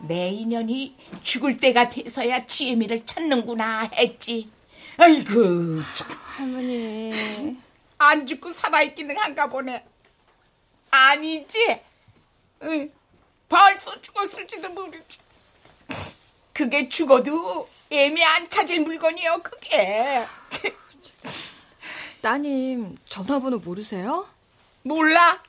[0.00, 4.50] 내 인연이 죽을 때가 돼서야 지혜미를 찾는구나 했지.
[4.98, 6.08] 아이고, 참.
[6.10, 7.56] 할머니.
[7.96, 9.82] 안 죽고 살아있기는 한가 보네.
[10.90, 11.80] 아니지?
[12.64, 12.92] 응,
[13.48, 15.18] 벌써 죽었을지도 모르지.
[16.52, 20.22] 그게 죽어도 애미 안 찾을 물건이요, 그게.
[22.20, 24.28] 따님, 전화번호 모르세요?
[24.82, 25.42] 몰라?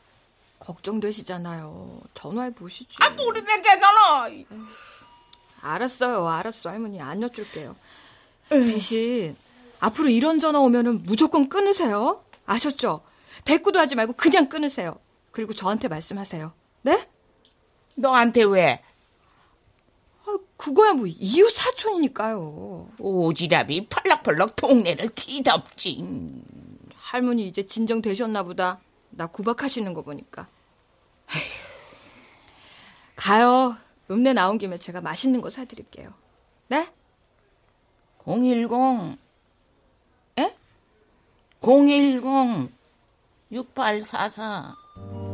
[0.69, 2.01] 걱정되시잖아요.
[2.13, 2.97] 전화해 보시죠.
[3.01, 4.29] 아, 모르는데잖아.
[5.62, 7.01] 알았어요, 알았어, 할머니.
[7.01, 7.75] 안 여쭐게요.
[8.49, 9.36] 대신,
[9.79, 12.23] 앞으로 이런 전화 오면은 무조건 끊으세요.
[12.45, 13.01] 아셨죠?
[13.45, 14.99] 대꾸도 하지 말고 그냥 끊으세요.
[15.32, 16.53] 그리고 저한테 말씀하세요.
[16.84, 17.08] 네?
[17.97, 18.84] 너한테 왜?
[20.58, 22.89] 그거야 뭐 이웃 사촌이니까요.
[22.99, 26.05] 오지랖이 펄럭펄럭 동네를 뒤덮지.
[26.95, 28.79] 할머니 이제 진정되셨나 보다.
[29.10, 30.47] 나 구박하시는 거 보니까.
[33.15, 33.75] 가요.
[34.09, 36.13] 읍내 나온 김에 제가 맛있는 거 사드릴게요.
[36.67, 36.87] 네?
[38.25, 39.17] 010.
[40.39, 40.55] 에?
[41.61, 42.71] 010
[43.51, 45.28] 6844.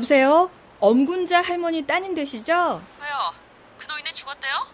[0.00, 0.50] 여보세요?
[0.78, 2.54] 엄군자 할머니 따님 되시죠?
[3.00, 3.34] 왜요?
[3.76, 4.66] 그 노인네 죽었대요?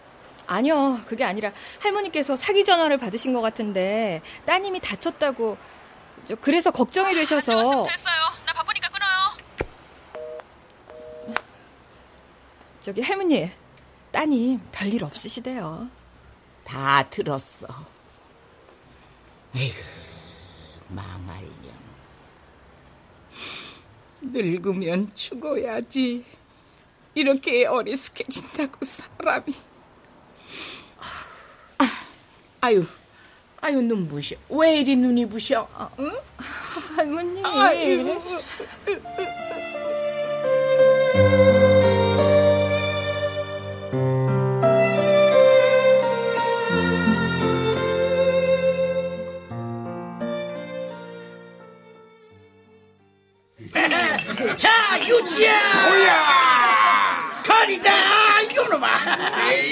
[0.47, 5.57] 아니요, 그게 아니라 할머니께서 사기 전화를 받으신 것 같은데 따님이 다쳤다고
[6.29, 8.15] 저 그래서 걱정이 되셔서 말씀 됐어요.
[8.45, 9.37] 나 바쁘니까 끊어요.
[12.79, 13.51] 저기 할머니
[14.11, 15.89] 따님 별일 없으시대요.
[16.63, 17.67] 다 들었어.
[19.57, 19.81] 에이구,
[20.87, 21.76] 망할년.
[24.21, 26.23] 늙으면 죽어야지.
[27.15, 29.55] 이렇게 어리숙해진다고 사람이.
[31.79, 31.85] 아,
[32.61, 32.85] 아유,
[33.61, 34.35] 아유 눈 부셔.
[34.49, 35.67] 왜 이리 눈이 부셔?
[35.99, 36.11] 응?
[36.95, 37.41] 할머니.
[37.43, 38.21] 아유.
[54.55, 55.87] 자, 유치야!
[55.89, 57.41] 뭐야!
[57.45, 58.41] 거리다!
[58.41, 58.87] 이놈아!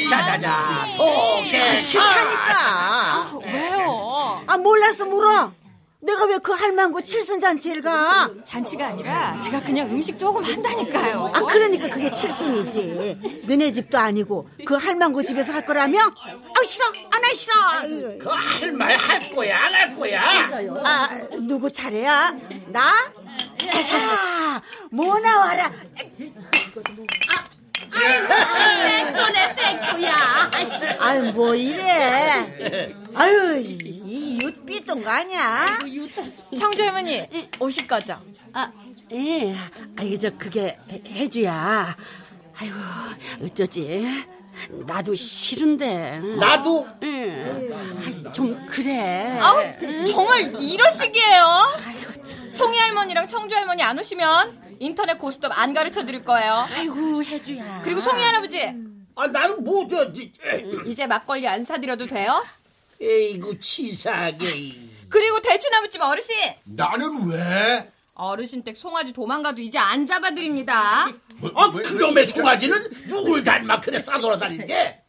[0.10, 3.32] 자자자, 도개, 싫다니까.
[3.46, 4.42] 왜요?
[4.48, 5.52] 아, 몰라서 물어.
[6.02, 8.30] 내가 왜 그 할망구 칠순잔치를 가?
[8.46, 11.32] 잔치가 아니라 제가 그냥 음식 조금 한다니까요.
[11.34, 13.44] 아, 그러니까 그게 칠순이지.
[13.48, 15.98] 너네 집도 아니고 그 할망구 집에서 할 거라며?
[16.00, 16.86] 아, 싫어.
[17.10, 17.56] 안 할 싫어.
[18.20, 20.48] 그 할 말 할 거야, 안 할 거야?
[20.86, 21.10] 아,
[21.40, 22.36] 누구 차례야?
[22.68, 22.94] 나?
[23.90, 25.72] 자, 뭐 나와라.
[29.14, 30.52] 너네 땡구야.
[31.00, 32.94] 아유, 뭐 이래.
[33.14, 35.66] 아유, 이 윷삐똥 거 아니야?
[36.58, 37.28] 청주 할머니
[37.60, 38.22] 오실 거죠?
[38.54, 38.72] 아,
[39.12, 39.56] 예.
[39.98, 41.96] 아이, 저, 그게, 해- 해주야.
[42.58, 42.76] 아이고,
[43.44, 44.08] 어쩌지.
[44.86, 46.20] 나도 싫은데.
[46.40, 46.88] 나도?
[47.04, 48.00] 응.
[48.06, 49.38] 아이, 좀, 그래.
[49.40, 49.62] 아우,
[50.06, 51.80] 정말 이러시기에요?
[52.50, 56.68] 송이 할머니랑 청주 할머니 안 오시면 인터넷 고스톱 안 가르쳐 드릴 거예요.
[56.76, 57.82] 아이고, 해주야.
[57.84, 58.74] 그리고 송이 할아버지,
[59.16, 60.22] 아, 나는 뭐, 저, 저,
[60.86, 62.44] 이제 막걸리 안 사드려도 돼요?
[63.02, 64.74] 에이구, 치사하게.
[65.10, 67.92] 그리고 대추나무집 어르신, 나는 왜?
[68.20, 71.08] 어르신 댁 송아지 도망가도 이제 안 잡아드립니다.
[71.54, 75.02] 아, 그놈의 송아지는 누굴 닮아 그래 싸돌아다니게?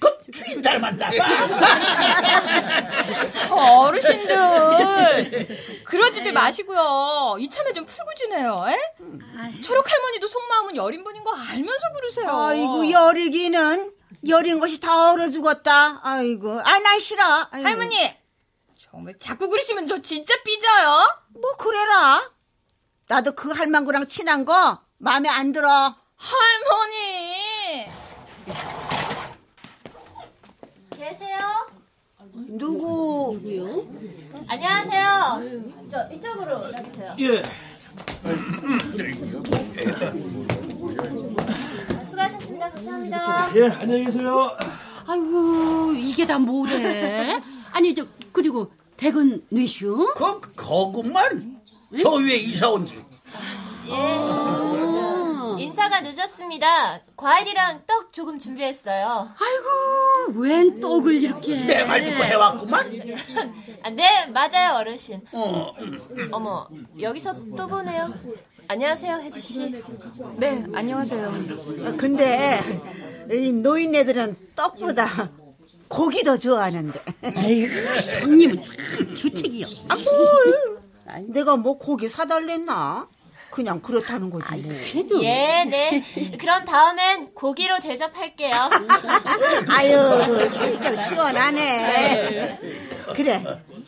[0.00, 1.14] 그 주인 닮았나 봐.
[3.86, 5.46] 어르신들
[5.84, 7.36] 그러지들 마시고요.
[7.38, 8.64] 이참에 좀 풀고 지내요.
[8.68, 8.76] 에?
[9.62, 12.28] 초록 할머니도 속마음은 여린 분인 거 알면서 부르세요.
[12.30, 13.92] 아이고, 여리기는.
[14.26, 16.00] 여린 것이 다 얼어 죽었다.
[16.02, 17.46] 아이고, 아, 난 싫어.
[17.50, 17.68] 아이고.
[17.68, 18.16] 할머니
[18.90, 21.22] 정말 자꾸 그러시면 저 진짜 삐져요.
[21.40, 22.33] 뭐, 그래라.
[23.08, 25.94] 나도 그 할망구랑 친한 거 마음에 안 들어.
[26.16, 27.86] 할머니.
[30.96, 31.38] 계세요?
[32.32, 33.38] 누구?
[33.42, 33.86] 누구요?
[34.48, 35.42] 안녕하세요.
[35.88, 37.16] 저 이쪽으로 와주세요.
[37.20, 37.42] 예.
[42.04, 42.70] 수고하셨습니다.
[42.70, 43.50] 감사합니다.
[43.56, 44.56] 예, 안녕히 계세요.
[45.06, 47.40] 아이고, 이게 다 뭐래?
[47.72, 50.14] 아니, 저, 그리고, 댁은 뇌슈?
[50.16, 51.53] 그, 거구만.
[52.00, 53.02] 저 위에 이사 온 지.
[53.88, 55.62] 예.
[55.62, 57.00] 인사가 늦었습니다.
[57.16, 59.28] 과일이랑 떡 조금 준비했어요.
[59.38, 61.64] 아이고, 웬 떡을 이렇게.
[61.64, 63.00] 내 말 듣고 해왔구만.
[63.82, 65.20] 아, 네, 맞아요, 어르신.
[65.32, 65.72] 어,
[66.32, 66.66] 어머,
[67.00, 68.12] 여기서 또 보네요.
[68.66, 69.82] 안녕하세요, 혜주 씨.
[70.38, 71.28] 네, 안녕하세요.
[71.84, 72.60] 아, 근데
[73.30, 75.30] 이 노인네들은 떡보다
[75.88, 77.00] 고기 더 좋아하는데.
[77.36, 77.74] 아이고,
[78.22, 78.76] 형님은 참
[79.14, 79.66] 주책이요.
[79.88, 80.73] 아, 뭘?
[81.26, 83.08] 내가 뭐 고기 사달랬나?
[83.50, 84.62] 그냥 그렇다는 거지.
[84.62, 84.72] 뭐.
[84.72, 85.22] 그래도.
[85.22, 86.02] 예, 네.
[86.38, 88.52] 그럼 다음엔 고기로 대접할게요.
[89.70, 92.58] 아유, 그 살짝 시원하네.
[93.14, 93.44] 그래,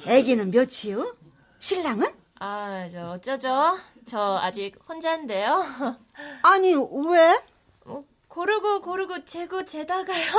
[0.06, 1.16] 애기는 몇이요?
[1.58, 2.06] 신랑은?
[2.38, 3.76] 아, 저 어쩌죠?
[4.06, 5.64] 저 아직 혼자인데요.
[6.42, 7.40] 아니, 왜?
[7.84, 10.32] 뭐, 고르고 고르고 재고 재다가요.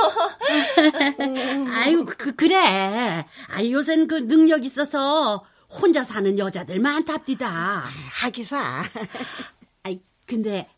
[1.70, 3.26] 아이고, 그, 그래.
[3.48, 7.84] 아, 요샌 그 능력 있어서 혼자 사는 여자들 많답디다.
[8.22, 8.82] 하기사.
[9.84, 10.68] 아이, 근데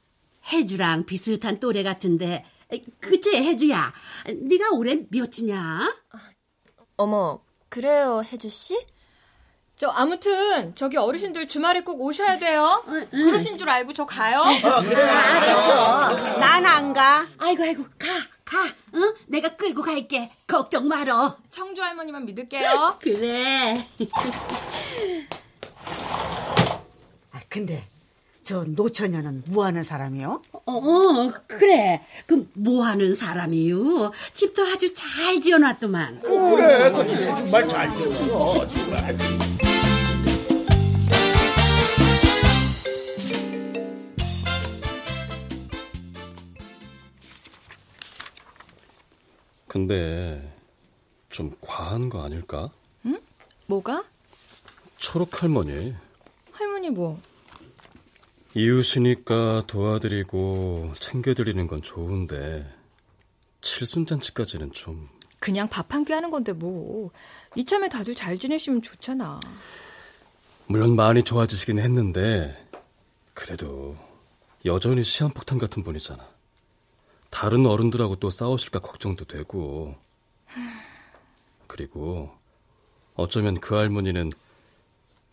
[0.52, 2.44] 혜주랑 비슷한 또래 같은데
[3.00, 3.92] 그치 혜주야
[4.26, 5.94] 네가 올해 몇 주냐?
[6.96, 8.86] 어머, 그래요, 혜주씨?
[9.80, 12.84] 저 아무튼 저기 어르신들 주말에 꼭 오셔야 돼요.
[13.10, 14.44] 그러신 줄 알고 저 가요.
[16.38, 17.26] 난안 가.
[17.38, 18.06] 아이고 아이고 가
[18.44, 18.58] 가.
[18.92, 19.14] 응?
[19.28, 20.30] 내가 끌고 갈게.
[20.46, 21.38] 걱정 말어.
[21.48, 22.98] 청주 할머니만 믿을게요.
[23.00, 23.88] 그래.
[27.32, 27.88] 아, 근데
[28.44, 30.42] 저 노처녀는 뭐 하는 사람이요?
[30.66, 32.04] 어 그래.
[32.26, 34.12] 그뭐 하는 사람이요?
[34.34, 36.20] 집도 아주 잘 지어놨더만.
[36.20, 38.68] 그래, 그 집에 정말 잘 지었어.
[38.68, 39.49] 정말.
[49.74, 50.52] 근데
[51.28, 52.70] 좀 과한 거 아닐까?
[53.06, 53.20] 응?
[53.66, 54.04] 뭐가?
[54.96, 55.94] 초록 할머니.
[56.50, 57.22] 할머니 뭐?
[58.56, 62.68] 이웃이니까 도와드리고 챙겨드리는 건 좋은데
[63.60, 67.12] 칠순잔치까지는 좀 그냥 밥 한 끼 하는 건데 뭐.
[67.54, 69.38] 이참에 다들 잘 지내시면 좋잖아.
[70.66, 72.56] 물론 많이 좋아지시긴 했는데
[73.34, 73.96] 그래도
[74.64, 76.28] 여전히 시한폭탄 같은 분이잖아.
[77.30, 79.94] 다른 어른들하고 또 싸우실까 걱정도 되고
[81.66, 82.30] 그리고
[83.14, 84.30] 어쩌면 그 할머니는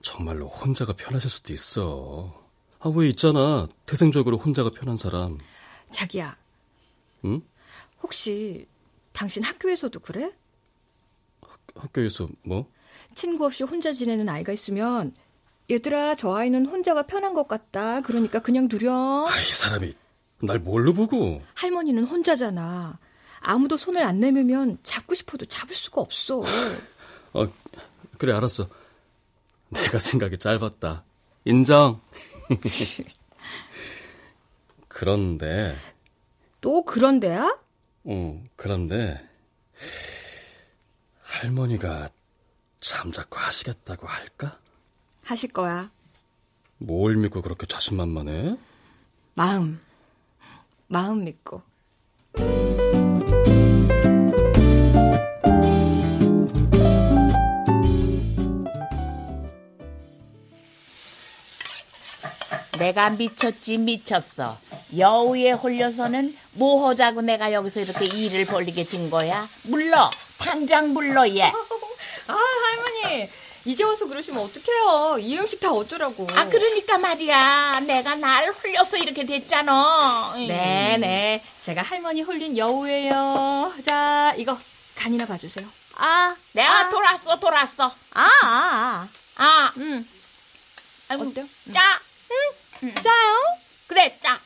[0.02, 2.48] 정말로 혼자가 편하실 수도 있어.
[2.80, 3.68] 아, 왜 있잖아.
[3.86, 5.40] 태생적으로 혼자가 편한 사람.
[5.92, 6.38] 자기야,
[7.26, 7.42] 응?
[8.04, 8.68] 혹시
[9.12, 10.32] 당신 학교에서도 그래?
[11.76, 12.70] 학교에서 뭐?
[13.16, 15.16] 친구 없이 혼자 지내는 아이가 있으면
[15.70, 18.02] 얘들아 저 아이는 혼자가 편한 것 같다.
[18.02, 19.26] 그러니까 그냥 누려.
[19.28, 19.94] 아, 이 사람이
[20.42, 21.42] 날 뭘로 보고?
[21.56, 23.00] 할머니는 혼자잖아.
[23.40, 26.44] 아무도 손을 안 내밀면 잡고 싶어도 잡을 수가 없어.
[27.34, 27.48] 어,
[28.18, 28.68] 그래 알았어.
[29.70, 31.04] 내가 생각이 짧았다.
[31.46, 32.02] 인정.
[34.88, 35.76] 그런데
[36.62, 37.58] 또 그런데야?
[38.06, 39.28] 어, 그런데
[41.22, 42.10] 할머니가
[42.80, 44.60] 잠자코 하시겠다고 할까?
[45.24, 45.92] 하실 거야.
[46.78, 48.58] 뭘 믿고 그렇게 자신만만해?
[49.34, 49.82] 마음.
[50.88, 51.62] 마음 믿고.
[62.80, 64.58] 내가 미쳤지 미쳤어.
[64.98, 69.48] 여우에 홀려서는 뭐 하자고 내가 여기서 이렇게 일을 벌리게 된 거야?
[69.64, 71.42] 물러 당장 물러 얘.
[72.28, 73.30] 아, 할머니.
[73.68, 75.18] 이제 와서 그러시면 어떡해요.
[75.20, 76.26] 이 음식 다 어쩌라고.
[76.34, 77.82] 아 그러니까 말이야.
[77.82, 80.36] 내가 날 홀려서 이렇게 됐잖아.
[80.38, 81.44] 네, 네.
[81.64, 83.74] 제가 할머니 홀린 여우예요.
[83.86, 84.58] 자, 이거
[84.96, 85.68] 간이나 봐주세요.
[85.96, 86.90] 아, 내가 아.
[86.90, 87.94] 돌았어 돌았어.
[88.14, 90.10] 아, 아, 아, 음.
[91.10, 91.46] 아이고, 어때요?
[91.74, 91.82] 짜.
[92.84, 92.94] 응?
[93.04, 93.58] 짜요?
[93.88, 94.40] 그래 짜.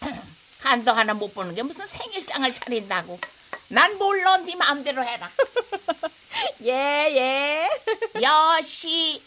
[0.62, 3.20] 한도 하나 못 보는 게 무슨 생일상을 차린다고.
[3.68, 5.28] 난 몰라 네 마음대로 해라.
[6.64, 7.68] 예, 예.
[8.22, 9.22] 여시.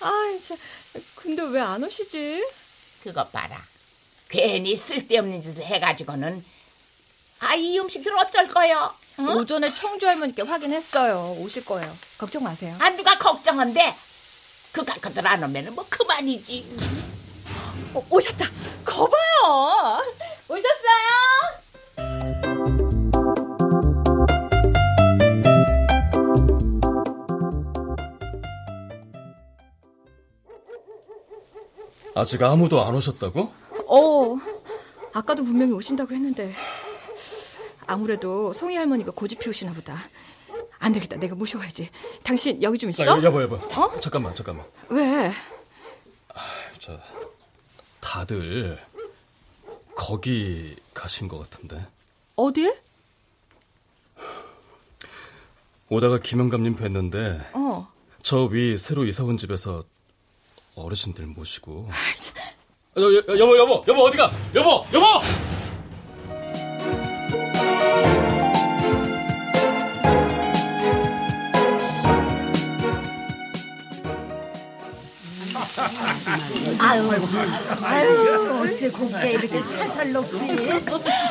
[0.00, 0.10] 아,
[0.46, 0.56] 참.
[1.16, 2.46] 근데 왜 안 오시지?
[3.02, 3.62] 그것 봐라.
[4.28, 6.44] 괜히 쓸데없는 짓을 해가지고는
[7.40, 8.94] 아 이 음식들 어쩔 거요?
[9.18, 9.28] 응?
[9.28, 11.36] 오전에 청주 할머니께 확인했어요.
[11.38, 11.94] 오실 거예요.
[12.18, 12.74] 걱정 마세요.
[12.80, 13.94] 아 누가 걱정한대?
[14.72, 16.66] 그 가까들 안 오면은 뭐 그만이지.
[17.94, 18.48] 오, 오셨다.
[18.84, 20.02] 거봐요.
[20.48, 21.43] 오셨어요?
[32.14, 33.52] 아직 아무도 안 오셨다고?
[33.88, 34.36] 어,
[35.12, 36.52] 아까도 분명히 오신다고 했는데
[37.86, 39.96] 아무래도 송이 할머니가 고집 피우시나 보다.
[40.78, 41.16] 안 되겠다.
[41.16, 41.90] 내가 모셔가야지.
[42.22, 43.04] 당신 여기 좀 있어?
[43.04, 43.56] 야, 여보, 여보.
[43.56, 44.00] 어?
[44.00, 44.66] 잠깐만, 잠깐만.
[44.90, 45.32] 왜?
[46.78, 46.98] 저
[48.00, 48.78] 다들
[49.94, 51.86] 거기 가신 것 같은데.
[52.36, 52.76] 어딜?
[55.88, 57.88] 오다가 김영감님 뵀는데 어.
[58.22, 59.82] 저 위 새로 이사 온 집에서
[60.74, 61.88] 어르신들 모시고.
[62.96, 64.30] 여, 여, 여보, 여보, 여보 어디가?
[64.54, 65.06] 여보, 여보!
[76.80, 77.10] 아유,
[77.82, 80.36] 아유, 어째 곱게 이렇게 살살 녹지?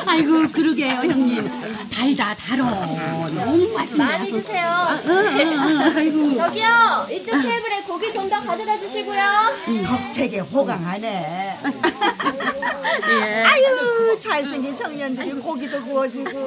[0.06, 1.48] 아이고 그러게요 형님.
[1.94, 2.64] 달다 달어.
[2.64, 4.04] 너무 맛있네.
[4.04, 4.66] 많이 드세요.
[5.96, 6.34] 아이고.
[6.36, 9.22] 저기요, 이쪽 테이블에 고기 좀 더 가져다 주시고요.
[9.86, 11.58] 덕책에 호강하네.
[13.10, 13.42] 예.
[13.44, 16.46] 아유, 잘생긴 청년들이 고기도 구워주고.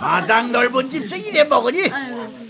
[0.00, 1.90] 마당 넓은 집에서 일해 먹으니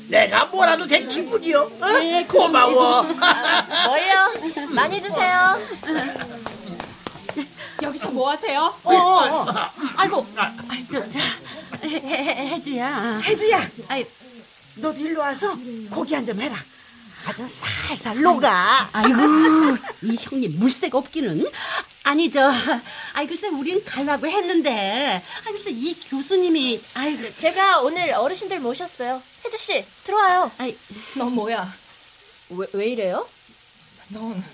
[0.09, 1.61] 내가 뭐라도 된 기분이요.
[1.61, 2.27] 어?
[2.29, 3.03] 고마워.
[3.87, 4.33] 뭐예요?
[4.71, 5.59] 많이 드세요.
[7.83, 8.73] 여기서 뭐 하세요?
[8.85, 9.47] 어, 어.
[9.97, 10.27] 아이고.
[10.69, 11.21] 아이, 저, 자,
[11.89, 13.21] 해, 해주야.
[13.25, 14.07] 혜주야, 아이,
[14.77, 15.57] 너도 일로 와서
[15.91, 16.57] 고기 한 점 해라.
[17.27, 18.89] 아주 살살 녹아.
[18.93, 19.19] 아이고,
[20.03, 21.45] 이 형님 물색 없기는.
[22.05, 22.53] 아니, 저,
[23.15, 27.37] 아이, 글쎄, 우린 가려고 했는데, 아니, 글쎄, 이 교수님이, 아이고.
[27.37, 29.21] 제가 오늘 어르신들 모셨어요.
[29.45, 30.53] 혜주씨, 들어와요.
[30.59, 30.77] 아이,
[31.15, 31.75] 너 뭐야?
[32.51, 33.29] 왜, 왜 이래요?
[34.11, 34.45] 넌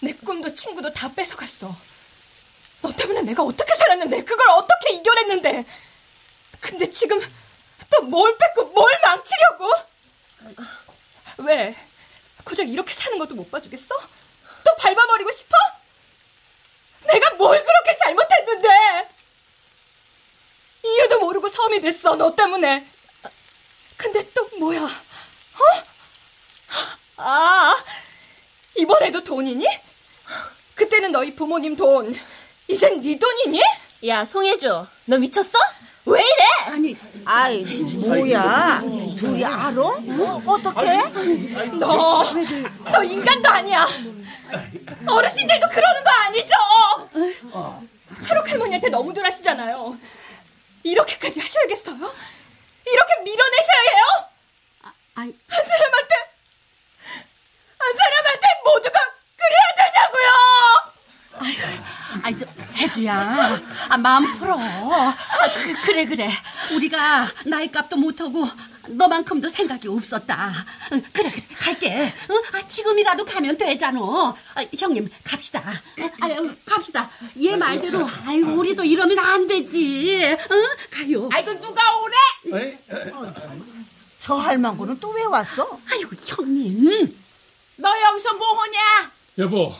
[0.00, 1.74] 내 꿈도 친구도 다 뺏어갔어.
[2.82, 5.64] 너 때문에 내가 어떻게 살았는데, 그걸 어떻게 이겨냈는데.
[6.64, 7.20] 근데 지금
[7.90, 9.70] 또 뭘 뺏고 뭘 망치려고?
[11.38, 11.74] 왜?
[12.44, 13.94] 고작 이렇게 사는 것도 못 봐주겠어?
[14.64, 15.54] 또 밟아버리고 싶어?
[17.06, 19.08] 내가 뭘 그렇게 잘못했는데?
[20.84, 22.86] 이유도 모르고 섬이 됐어, 너 때문에.
[23.96, 24.82] 근데 또 뭐야?
[24.82, 25.84] 어?
[27.16, 27.84] 아,
[28.76, 29.66] 이번에도 돈이니?
[30.74, 32.18] 그때는 너희 부모님 돈,
[32.68, 33.60] 이젠 네 돈이니?
[34.08, 35.58] 야, 송혜주, 너 미쳤어?
[37.26, 38.80] 아이, 뭐야?
[39.18, 39.80] 둘이 알아?
[39.80, 40.96] 어, 어떻게?
[41.78, 42.24] 너,
[42.92, 43.86] 너 인간도 아니야.
[45.06, 46.54] 어르신들도 그러는 거 아니죠?
[48.26, 49.96] 초록 할머니한테 너무들 하시잖아요.
[50.82, 51.96] 이렇게까지 하셔야겠어요?
[51.96, 54.28] 이렇게 밀어내셔야 해요?
[55.16, 56.14] 아이, 한 사람한테,
[57.78, 58.98] 한 사람한테 모두가
[59.36, 60.83] 그래야 되냐고요!
[62.22, 63.60] 아이, 저, 혜주야.
[63.88, 64.56] 아, 마음 풀어.
[64.58, 65.14] 아,
[65.54, 66.30] 그, 그래, 그래.
[66.72, 68.48] 우리가 나이 값도 못하고,
[68.86, 70.52] 너만큼도 생각이 없었다.
[70.92, 72.12] 응, 그래, 그래, 갈게.
[72.30, 72.42] 응?
[72.52, 73.98] 아, 지금이라도 가면 되잖아.
[74.00, 75.62] 아, 형님, 갑시다.
[75.66, 76.28] 아, 아,
[76.66, 77.10] 갑시다.
[77.42, 80.36] 얘 말대로, 아유, 우리도 이러면 안 되지.
[80.50, 80.66] 응?
[80.90, 81.28] 가요.
[81.32, 82.78] 아이고 누가 오래?
[84.18, 85.78] 저 할망구는 또 왜 왔어?
[85.90, 87.18] 아이고, 형님.
[87.76, 89.10] 너 여기서 뭐 하냐?
[89.38, 89.74] 여보,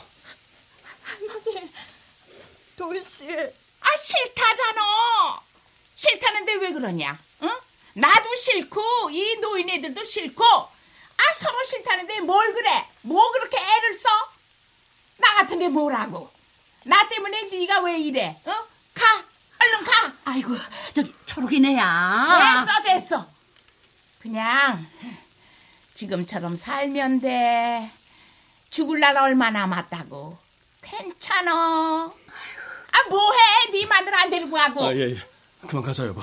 [2.77, 3.27] 돌씨.
[3.81, 5.41] 아 싫다잖아.
[5.95, 7.17] 싫다는데 왜 그러냐?
[7.43, 7.49] 응?
[7.93, 12.85] 나도 싫고 이 노인애들도 싫고 아 서로 싫다는데 뭘 그래?
[13.01, 14.09] 뭐 그렇게 애를 써?
[15.17, 16.29] 나 같은데 뭐라고?
[16.83, 18.35] 나 때문에 네가 왜 이래?
[18.47, 18.53] 응?
[18.93, 19.23] 가
[19.59, 20.13] 얼른 가.
[20.25, 20.55] 아이고,
[20.93, 22.65] 저기, 초록이네야.
[22.65, 23.29] 됐어 됐어.
[24.19, 24.85] 그냥
[25.93, 27.91] 지금처럼 살면 돼.
[28.69, 30.37] 죽을 날 얼마 남았다고.
[30.81, 32.11] 괜찮아.
[33.05, 33.37] 아 뭐해?
[33.71, 34.85] 네 마늘 안 데리고 가고.
[34.85, 35.17] 아, 예, 예.
[35.67, 36.21] 그만 가자, 여보.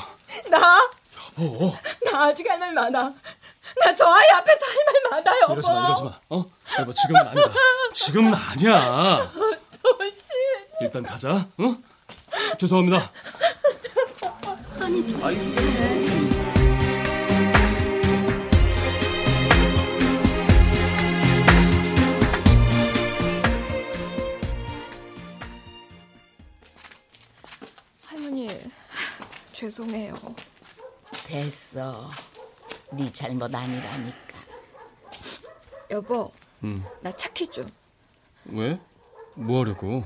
[0.48, 0.90] 나?
[1.38, 1.74] 여보,
[2.04, 3.12] 나 아직 할 말 많아.
[3.80, 4.76] 나 저 아이 앞에서 할
[5.10, 5.52] 말 많아, 여보.
[5.54, 6.20] 이러지 마, 이러지 마.
[6.30, 6.44] 어?
[6.80, 7.50] 여보, 지금은 아니다.
[7.94, 9.32] 지금은 아니야.
[9.82, 10.16] 돌씨.
[10.80, 11.76] 일단 가자, 어?
[12.58, 13.10] 죄송합니다.
[14.80, 16.11] 할머니,
[29.72, 30.12] 죄송해요.
[31.26, 32.10] 됐어.
[32.90, 34.38] 네 잘못 아니라니까.
[35.88, 36.32] 여보,
[36.64, 37.64] 음, 나 착해 줘.
[38.46, 38.80] 왜?
[39.36, 40.02] 뭐 하려고?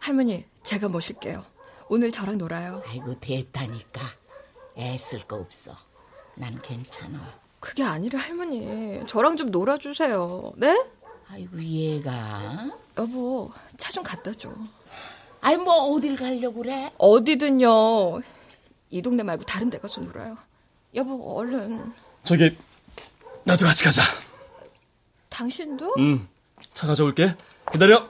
[0.00, 1.44] 할머니, 제가 모실게요.
[1.88, 2.82] 오늘 저랑 놀아요.
[2.88, 4.00] 아이고 됐다니까.
[4.76, 5.76] 애 쓸 거 없어.
[6.34, 7.20] 난 괜찮아.
[7.60, 10.54] 그게 아니라 할머니, 저랑 좀 놀아주세요.
[10.56, 10.76] 네?
[11.30, 12.68] 아이고 얘가.
[12.98, 14.50] 여보, 차 좀 갖다 줘.
[15.40, 16.90] 아이 뭐 어딜 가려고 그래?
[16.98, 18.22] 어디든요.
[18.90, 20.36] 이 동네 말고 다른 데 가서 놀아요.
[20.94, 21.92] 여보, 얼른.
[22.24, 22.56] 저기,
[23.44, 24.02] 나도 같이 가자.
[25.28, 25.94] 당신도?
[25.98, 26.26] 음,
[26.72, 27.34] 차 가져올게.
[27.70, 28.08] 기다려.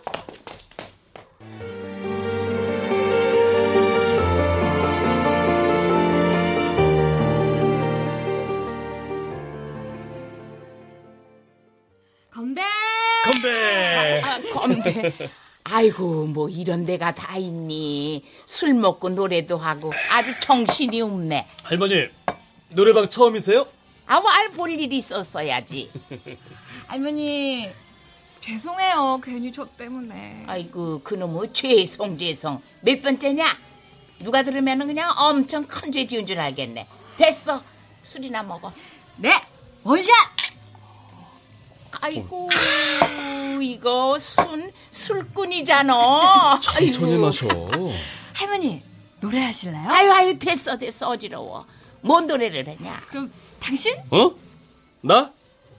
[12.31, 12.63] 건배!
[13.25, 14.23] 건배!
[14.23, 15.13] 아, 건배.
[15.71, 18.25] 아이고 뭐 이런 데가 다 있니?
[18.47, 21.47] 술 먹고 노래도 하고 아주 정신이 없네.
[21.63, 22.07] 할머니,
[22.71, 23.67] 노래방 처음이세요?
[24.07, 25.91] 아말 볼 일이 있었어야지.
[26.87, 27.69] 할머니,
[28.41, 29.21] 죄송해요.
[29.23, 30.45] 괜히 저 때문에.
[30.47, 33.45] 아이고 그놈의 죄송 죄송 몇 번째냐?
[34.21, 36.87] 누가 들으면 그냥 엄청 큰 죄 지은 줄 알겠네.
[37.19, 37.63] 됐어
[38.03, 38.73] 술이나 먹어.
[39.17, 39.33] 네!
[39.85, 40.09] 원샷!
[42.01, 42.51] 아이고
[43.63, 46.61] 이거 순 술꾼이잖아.
[46.61, 47.25] 천천히 아이고.
[47.25, 47.49] 마셔.
[48.35, 48.83] 할머니,
[49.21, 49.89] 노래하실래요?
[49.89, 51.67] 아유 아유 됐어 됐어 어지러워.
[52.01, 53.01] 뭔 노래를 했냐?
[53.09, 53.97] 그럼 당신?
[54.11, 54.31] 어?
[55.01, 55.31] 나?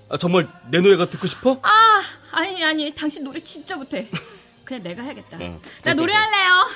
[0.10, 1.60] 아, 정말 내 노래가 듣고 싶어?
[1.62, 2.02] 아,
[2.32, 4.08] 아니, 아니, 당신 노래 진짜 못해.
[4.66, 5.38] 그냥 내가 해야겠다.
[5.40, 5.60] 응.
[5.84, 6.70] 나 노래할래요.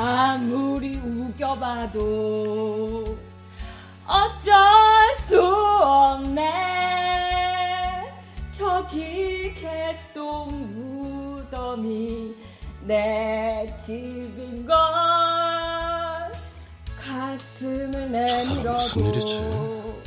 [0.00, 1.98] 아무리 우겨봐도
[4.06, 4.54] 어쩔
[5.16, 5.42] 수
[5.82, 6.44] 없네.
[8.52, 12.32] 저기 개똥 무덤이
[12.82, 14.76] 내 집인 걸
[16.96, 19.40] 가슴을 내밀어도 무슨 일이지?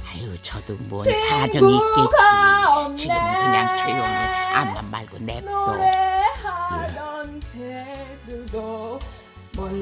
[0.07, 3.03] 아유, 저도 뭔 사정이 있겠지.
[3.03, 4.01] 지금은 그냥 조용히
[4.53, 6.10] 암만 말고 냅둬.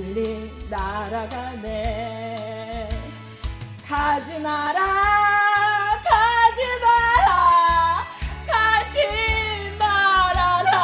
[0.10, 2.00] 멀리 날아가네
[3.88, 4.84] 가지 마라
[6.04, 8.06] 가지 마라
[8.48, 8.98] 가지
[9.78, 10.80] 말아라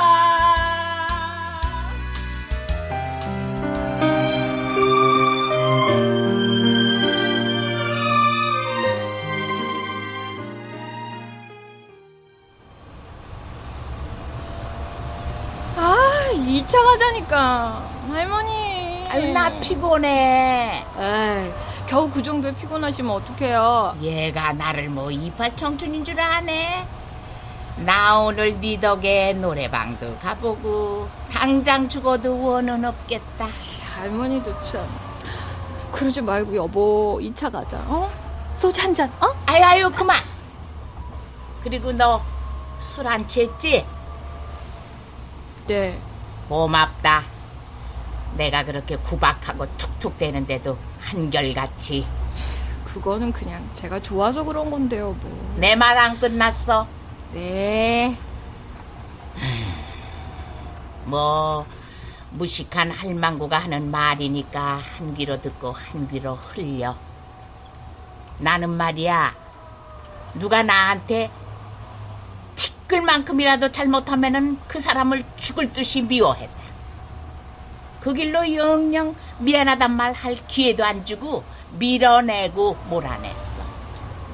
[15.77, 17.84] 아, 2차 가자니까.
[19.15, 20.85] 아유, 나 피곤해.
[20.99, 21.53] 에이,
[21.87, 23.95] 겨우 그 정도에 피곤하시면 어떡해요.
[24.01, 26.85] 얘가 나를 뭐 이팔 청춘인 줄 아네.
[27.77, 33.47] 나 오늘 네 덕에 노래방도 가보고 당장 죽어도 원은 없겠다.
[33.95, 34.85] 할머니도 참.
[35.93, 37.77] 그러지 말고 여보, 2차 가자.
[37.87, 38.11] 어?
[38.55, 39.27] 소주 한 잔, 어?
[39.45, 40.17] 아유 아유 그만.
[41.63, 42.21] 그리고 너
[42.77, 43.85] 술 안 취했지?
[45.67, 45.97] 네.
[46.49, 47.23] 고맙다.
[48.35, 52.05] 내가 그렇게 구박하고 툭툭 대는데도 한결같이
[52.85, 55.55] 그거는 그냥 제가 좋아서 그런 건데요, 뭐.
[55.57, 56.87] 내 말 안 끝났어.
[57.33, 58.17] 네.
[61.05, 61.65] 뭐
[62.31, 66.95] 무식한 할망구가 하는 말이니까 한 귀로 듣고 한 귀로 흘려.
[68.39, 69.33] 나는 말이야
[70.35, 71.29] 누가 나한테
[72.55, 76.74] 티끌만큼이라도 잘못하면은 그 사람을 죽을 듯이 미워했다.
[78.05, 81.43] 그 길로 영영 미안하단 말 할 기회도 안 주고
[81.79, 83.63] 밀어내고 몰아냈어.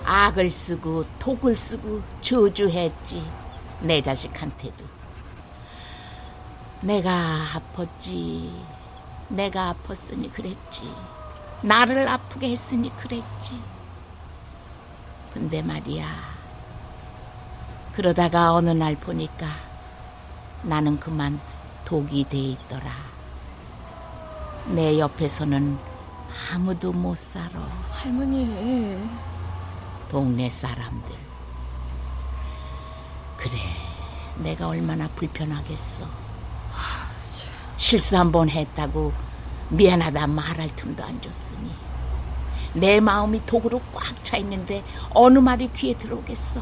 [0.03, 3.26] 악을 쓰고 독을 쓰고 저주했지.
[3.80, 4.84] 내 자식한테도.
[6.82, 8.51] 내가 아팠지.
[9.30, 10.93] 내가 아팠으니 그랬지.
[11.61, 13.57] 나를 아프게 했으니 그랬지.
[15.34, 16.05] 근데 말이야.
[17.93, 19.47] 그러다가 어느 날 보니까
[20.63, 21.39] 나는 그만
[21.86, 23.11] 독이 돼 있더라.
[24.68, 25.78] 내 옆에서는
[26.53, 27.59] 아무도 못 살아.
[27.91, 28.99] 할머니.
[30.09, 31.16] 동네 사람들.
[33.38, 33.53] 그래,
[34.38, 36.05] 내가 얼마나 불편하겠어.
[37.76, 39.12] 실수 한 번 했다고
[39.70, 41.72] 미안하다 말할 틈도 안 줬으니.
[42.74, 46.62] 내 마음이 독으로 꽉 차 있는데 어느 말이 귀에 들어오겠어.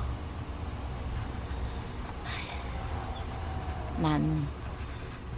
[3.97, 4.47] 난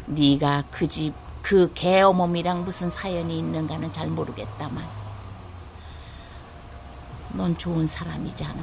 [0.05, 4.87] 네가 그 집 그 개어멈이랑 무슨 사연이 있는가는 잘 모르겠다만
[7.33, 8.61] 넌 좋은 사람이잖아.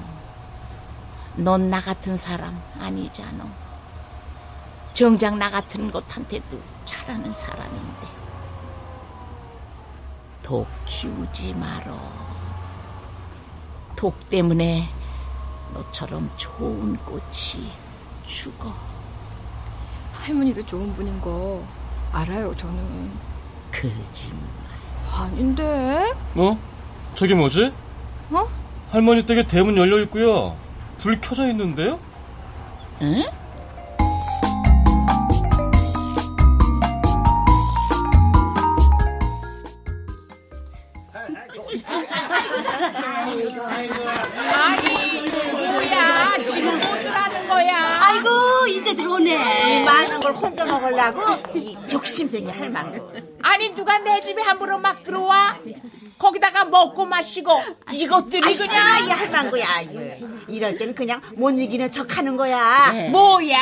[1.37, 3.47] 넌 나 같은 사람 아니잖아.
[4.93, 8.07] 정작 나 같은 것한테도 잘하는 사람인데.
[10.43, 11.97] 독 키우지 말어.
[13.95, 14.89] 독 때문에
[15.74, 17.70] 너처럼 좋은 꽃이
[18.26, 18.74] 죽어.
[20.14, 21.62] 할머니도 좋은 분인 거
[22.13, 23.11] 알아요, 저는.
[23.71, 24.41] 거짓말.
[25.15, 26.13] 아닌데?
[26.37, 26.59] 어?
[27.15, 27.73] 저게 뭐지?
[28.31, 28.47] 어?
[28.91, 30.57] 할머니 댁에 대문 열려 있고요.
[30.99, 31.99] 불 켜져 있는데요?
[33.03, 33.25] 응?
[50.91, 53.12] 먹으려고 이 욕심쟁이 할망구.
[53.43, 55.59] 아니 누가 내 집에 함부로 막 들어와?
[56.18, 57.62] 거기다가 먹고 마시고
[57.93, 59.64] 이것들이 아, 시끄러 이 그냥 할망구야.
[60.49, 63.09] 이럴 때는 그냥 못 이기는 척하는 거야.
[63.12, 63.57] 뭐야?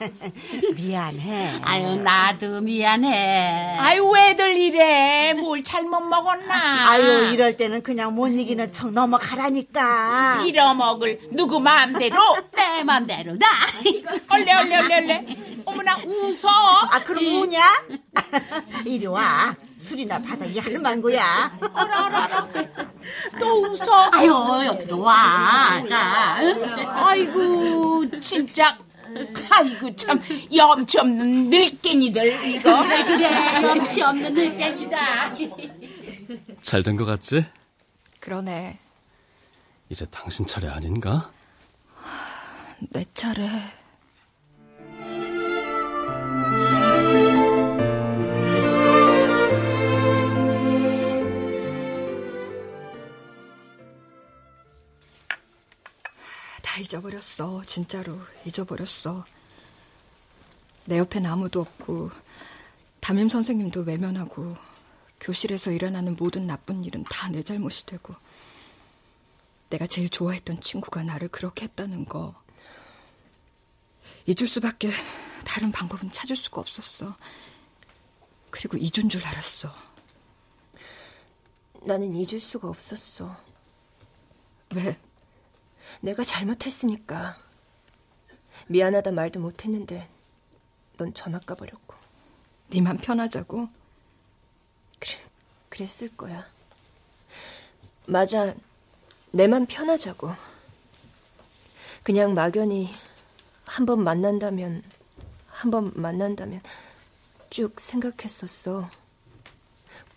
[0.76, 1.60] 미안해.
[1.62, 3.76] 아유 나도 미안해.
[3.78, 5.34] 아유 왜들 이래?
[5.34, 6.88] 뭘 잘못 먹었나?
[6.88, 10.40] 아유 이럴 때는 그냥 못 이기는 척 넘어가라니까.
[10.42, 12.16] 빌어먹을 누구 마음대로
[12.56, 13.46] 내 맘대로다.
[14.28, 15.26] 얼레 얼레 얼레 얼레
[15.74, 16.48] 어머나 웃어
[16.90, 17.60] 아 그럼 우냐?
[18.86, 19.54] 이리 와.
[19.76, 21.58] 술이나 받아 이 할망구야.
[21.74, 22.48] 알아 알아
[23.38, 24.30] 또 웃어 아유
[24.66, 25.84] 여 들어와.
[25.88, 26.38] 자.
[27.06, 28.78] 아이고 진짜
[29.50, 30.20] 아이고 참
[30.54, 35.34] 염치 없는 늙갱이들 이거 그래 염치 없는 늙갱이다.
[36.62, 37.44] 잘 된 것 같지?
[38.20, 38.78] 그러네.
[39.90, 41.30] 이제 당신 차례 아닌가?
[42.90, 43.46] 내 차례.
[56.62, 57.62] 다 잊어버렸어.
[57.66, 59.24] 진짜로 잊어버렸어.
[60.86, 62.10] 내 옆엔 아무도 없고
[63.00, 64.54] 담임 선생님도 외면하고
[65.20, 68.14] 교실에서 일어나는 모든 나쁜 일은 다 내 잘못이 되고
[69.70, 72.34] 내가 제일 좋아했던 친구가 나를 그렇게 했다는 거
[74.26, 74.90] 잊을 수밖에
[75.44, 77.16] 다른 방법은 찾을 수가 없었어.
[78.50, 79.72] 그리고 잊은 줄 알았어.
[81.82, 83.36] 나는 잊을 수가 없었어.
[84.74, 84.98] 왜?
[86.00, 87.36] 내가 잘못했으니까.
[88.68, 90.08] 미안하다 말도 못했는데
[90.96, 91.94] 넌 전학 가버렸고.
[92.68, 93.68] 네맘 편하자고?
[94.98, 95.18] 그래,
[95.68, 96.48] 그랬을 거야.
[98.06, 98.54] 맞아,
[99.32, 100.32] 내맘 편하자고.
[102.02, 102.90] 그냥 막연히
[103.64, 104.82] 한 번 만난다면,
[105.64, 106.60] 한번 만난다면
[107.48, 108.90] 쭉 생각했었어.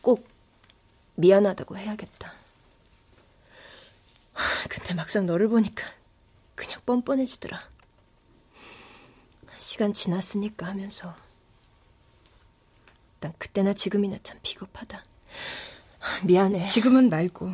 [0.02, 0.28] 꼭
[1.16, 2.34] 미안하다고 해야겠다.
[4.70, 5.86] 근데 막상 너를 보니까
[6.54, 7.62] 그냥 뻔뻔해지더라.
[9.58, 11.16] 시간 지났으니까 하면서
[13.22, 15.02] 난 그때나 지금이나 참 비겁하다.
[16.26, 16.68] 미안해.
[16.68, 17.50] 지금은 말고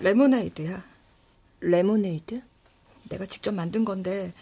[0.00, 0.84] 레모네이드야.
[1.60, 2.42] 레모네이드?
[3.08, 4.34] 내가 직접 만든 건데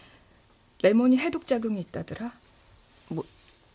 [0.82, 2.32] 레몬이 해독 작용이 있다더라.
[3.08, 3.24] 뭐,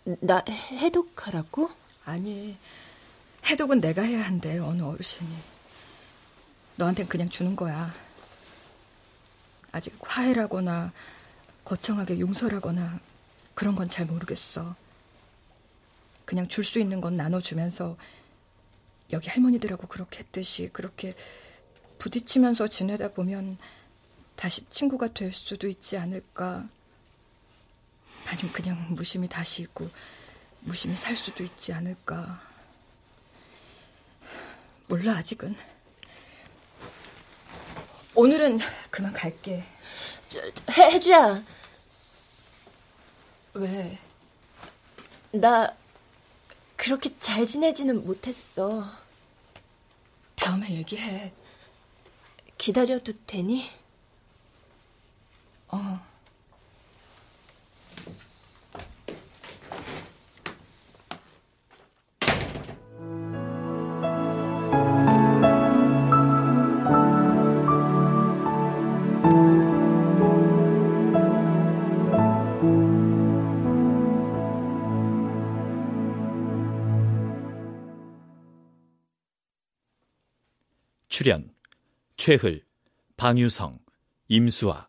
[0.04, 1.70] 나 해독하라고?
[2.06, 2.58] 아니,
[3.46, 5.30] 해독은 내가 해야 한대, 어느 어르신이.
[6.76, 7.94] 너한텐 그냥 주는 거야.
[9.72, 10.92] 아직 화해라거나
[11.66, 13.00] 거창하게 용서라거나
[13.54, 14.76] 그런 건 잘 모르겠어.
[16.26, 17.98] 그냥 줄 수 있는 건 나눠주면서
[19.12, 21.14] 여기 할머니들하고 그렇게 했듯이 그렇게
[22.00, 23.58] 부딪히면서 지내다 보면
[24.36, 26.68] 다시 친구가 될 수도 있지 않을까.
[28.26, 29.90] 아니면 그냥 무심히 다시 있고
[30.62, 32.42] 무심히 살 수도 있지 않을까.
[34.88, 35.56] 몰라, 아직은.
[38.14, 38.60] 오늘은
[38.90, 39.64] 그만 갈게.
[40.78, 41.44] 해, 해주야.
[43.54, 43.98] 왜?
[45.32, 45.74] 나
[46.76, 48.86] 그렇게 잘 지내지는 못했어.
[50.36, 51.34] 다음에 얘기해.
[52.58, 53.70] 기다려도 되니?
[55.70, 56.11] 어.
[81.22, 81.54] 출연
[82.18, 82.64] 최흘,
[83.16, 83.78] 방유성,
[84.28, 84.88] 임수아,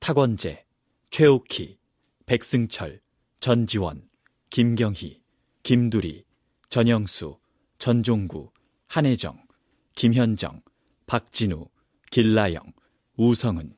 [0.00, 0.64] 탁원재,
[1.10, 1.78] 최옥희,
[2.24, 3.02] 백승철,
[3.38, 4.08] 전지원,
[4.48, 5.20] 김경희,
[5.62, 6.24] 김두리,
[6.70, 7.38] 전영수,
[7.76, 8.50] 전종구,
[8.86, 9.46] 한혜정,
[9.94, 10.62] 김현정,
[11.04, 11.68] 박진우,
[12.10, 12.72] 길라영,
[13.18, 13.76] 우성은.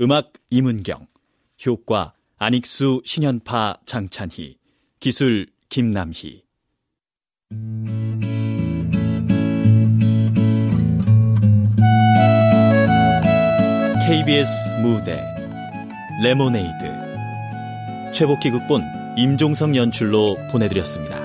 [0.00, 1.06] 음악 임은경
[1.64, 4.58] 효과 안익수 신현파 장찬희
[4.98, 6.42] 기술 김남희
[14.06, 15.18] KBS 무대
[16.22, 18.82] 레모네이드 최복희 극본
[19.16, 21.23] 임종성 연출로 보내드렸습니다.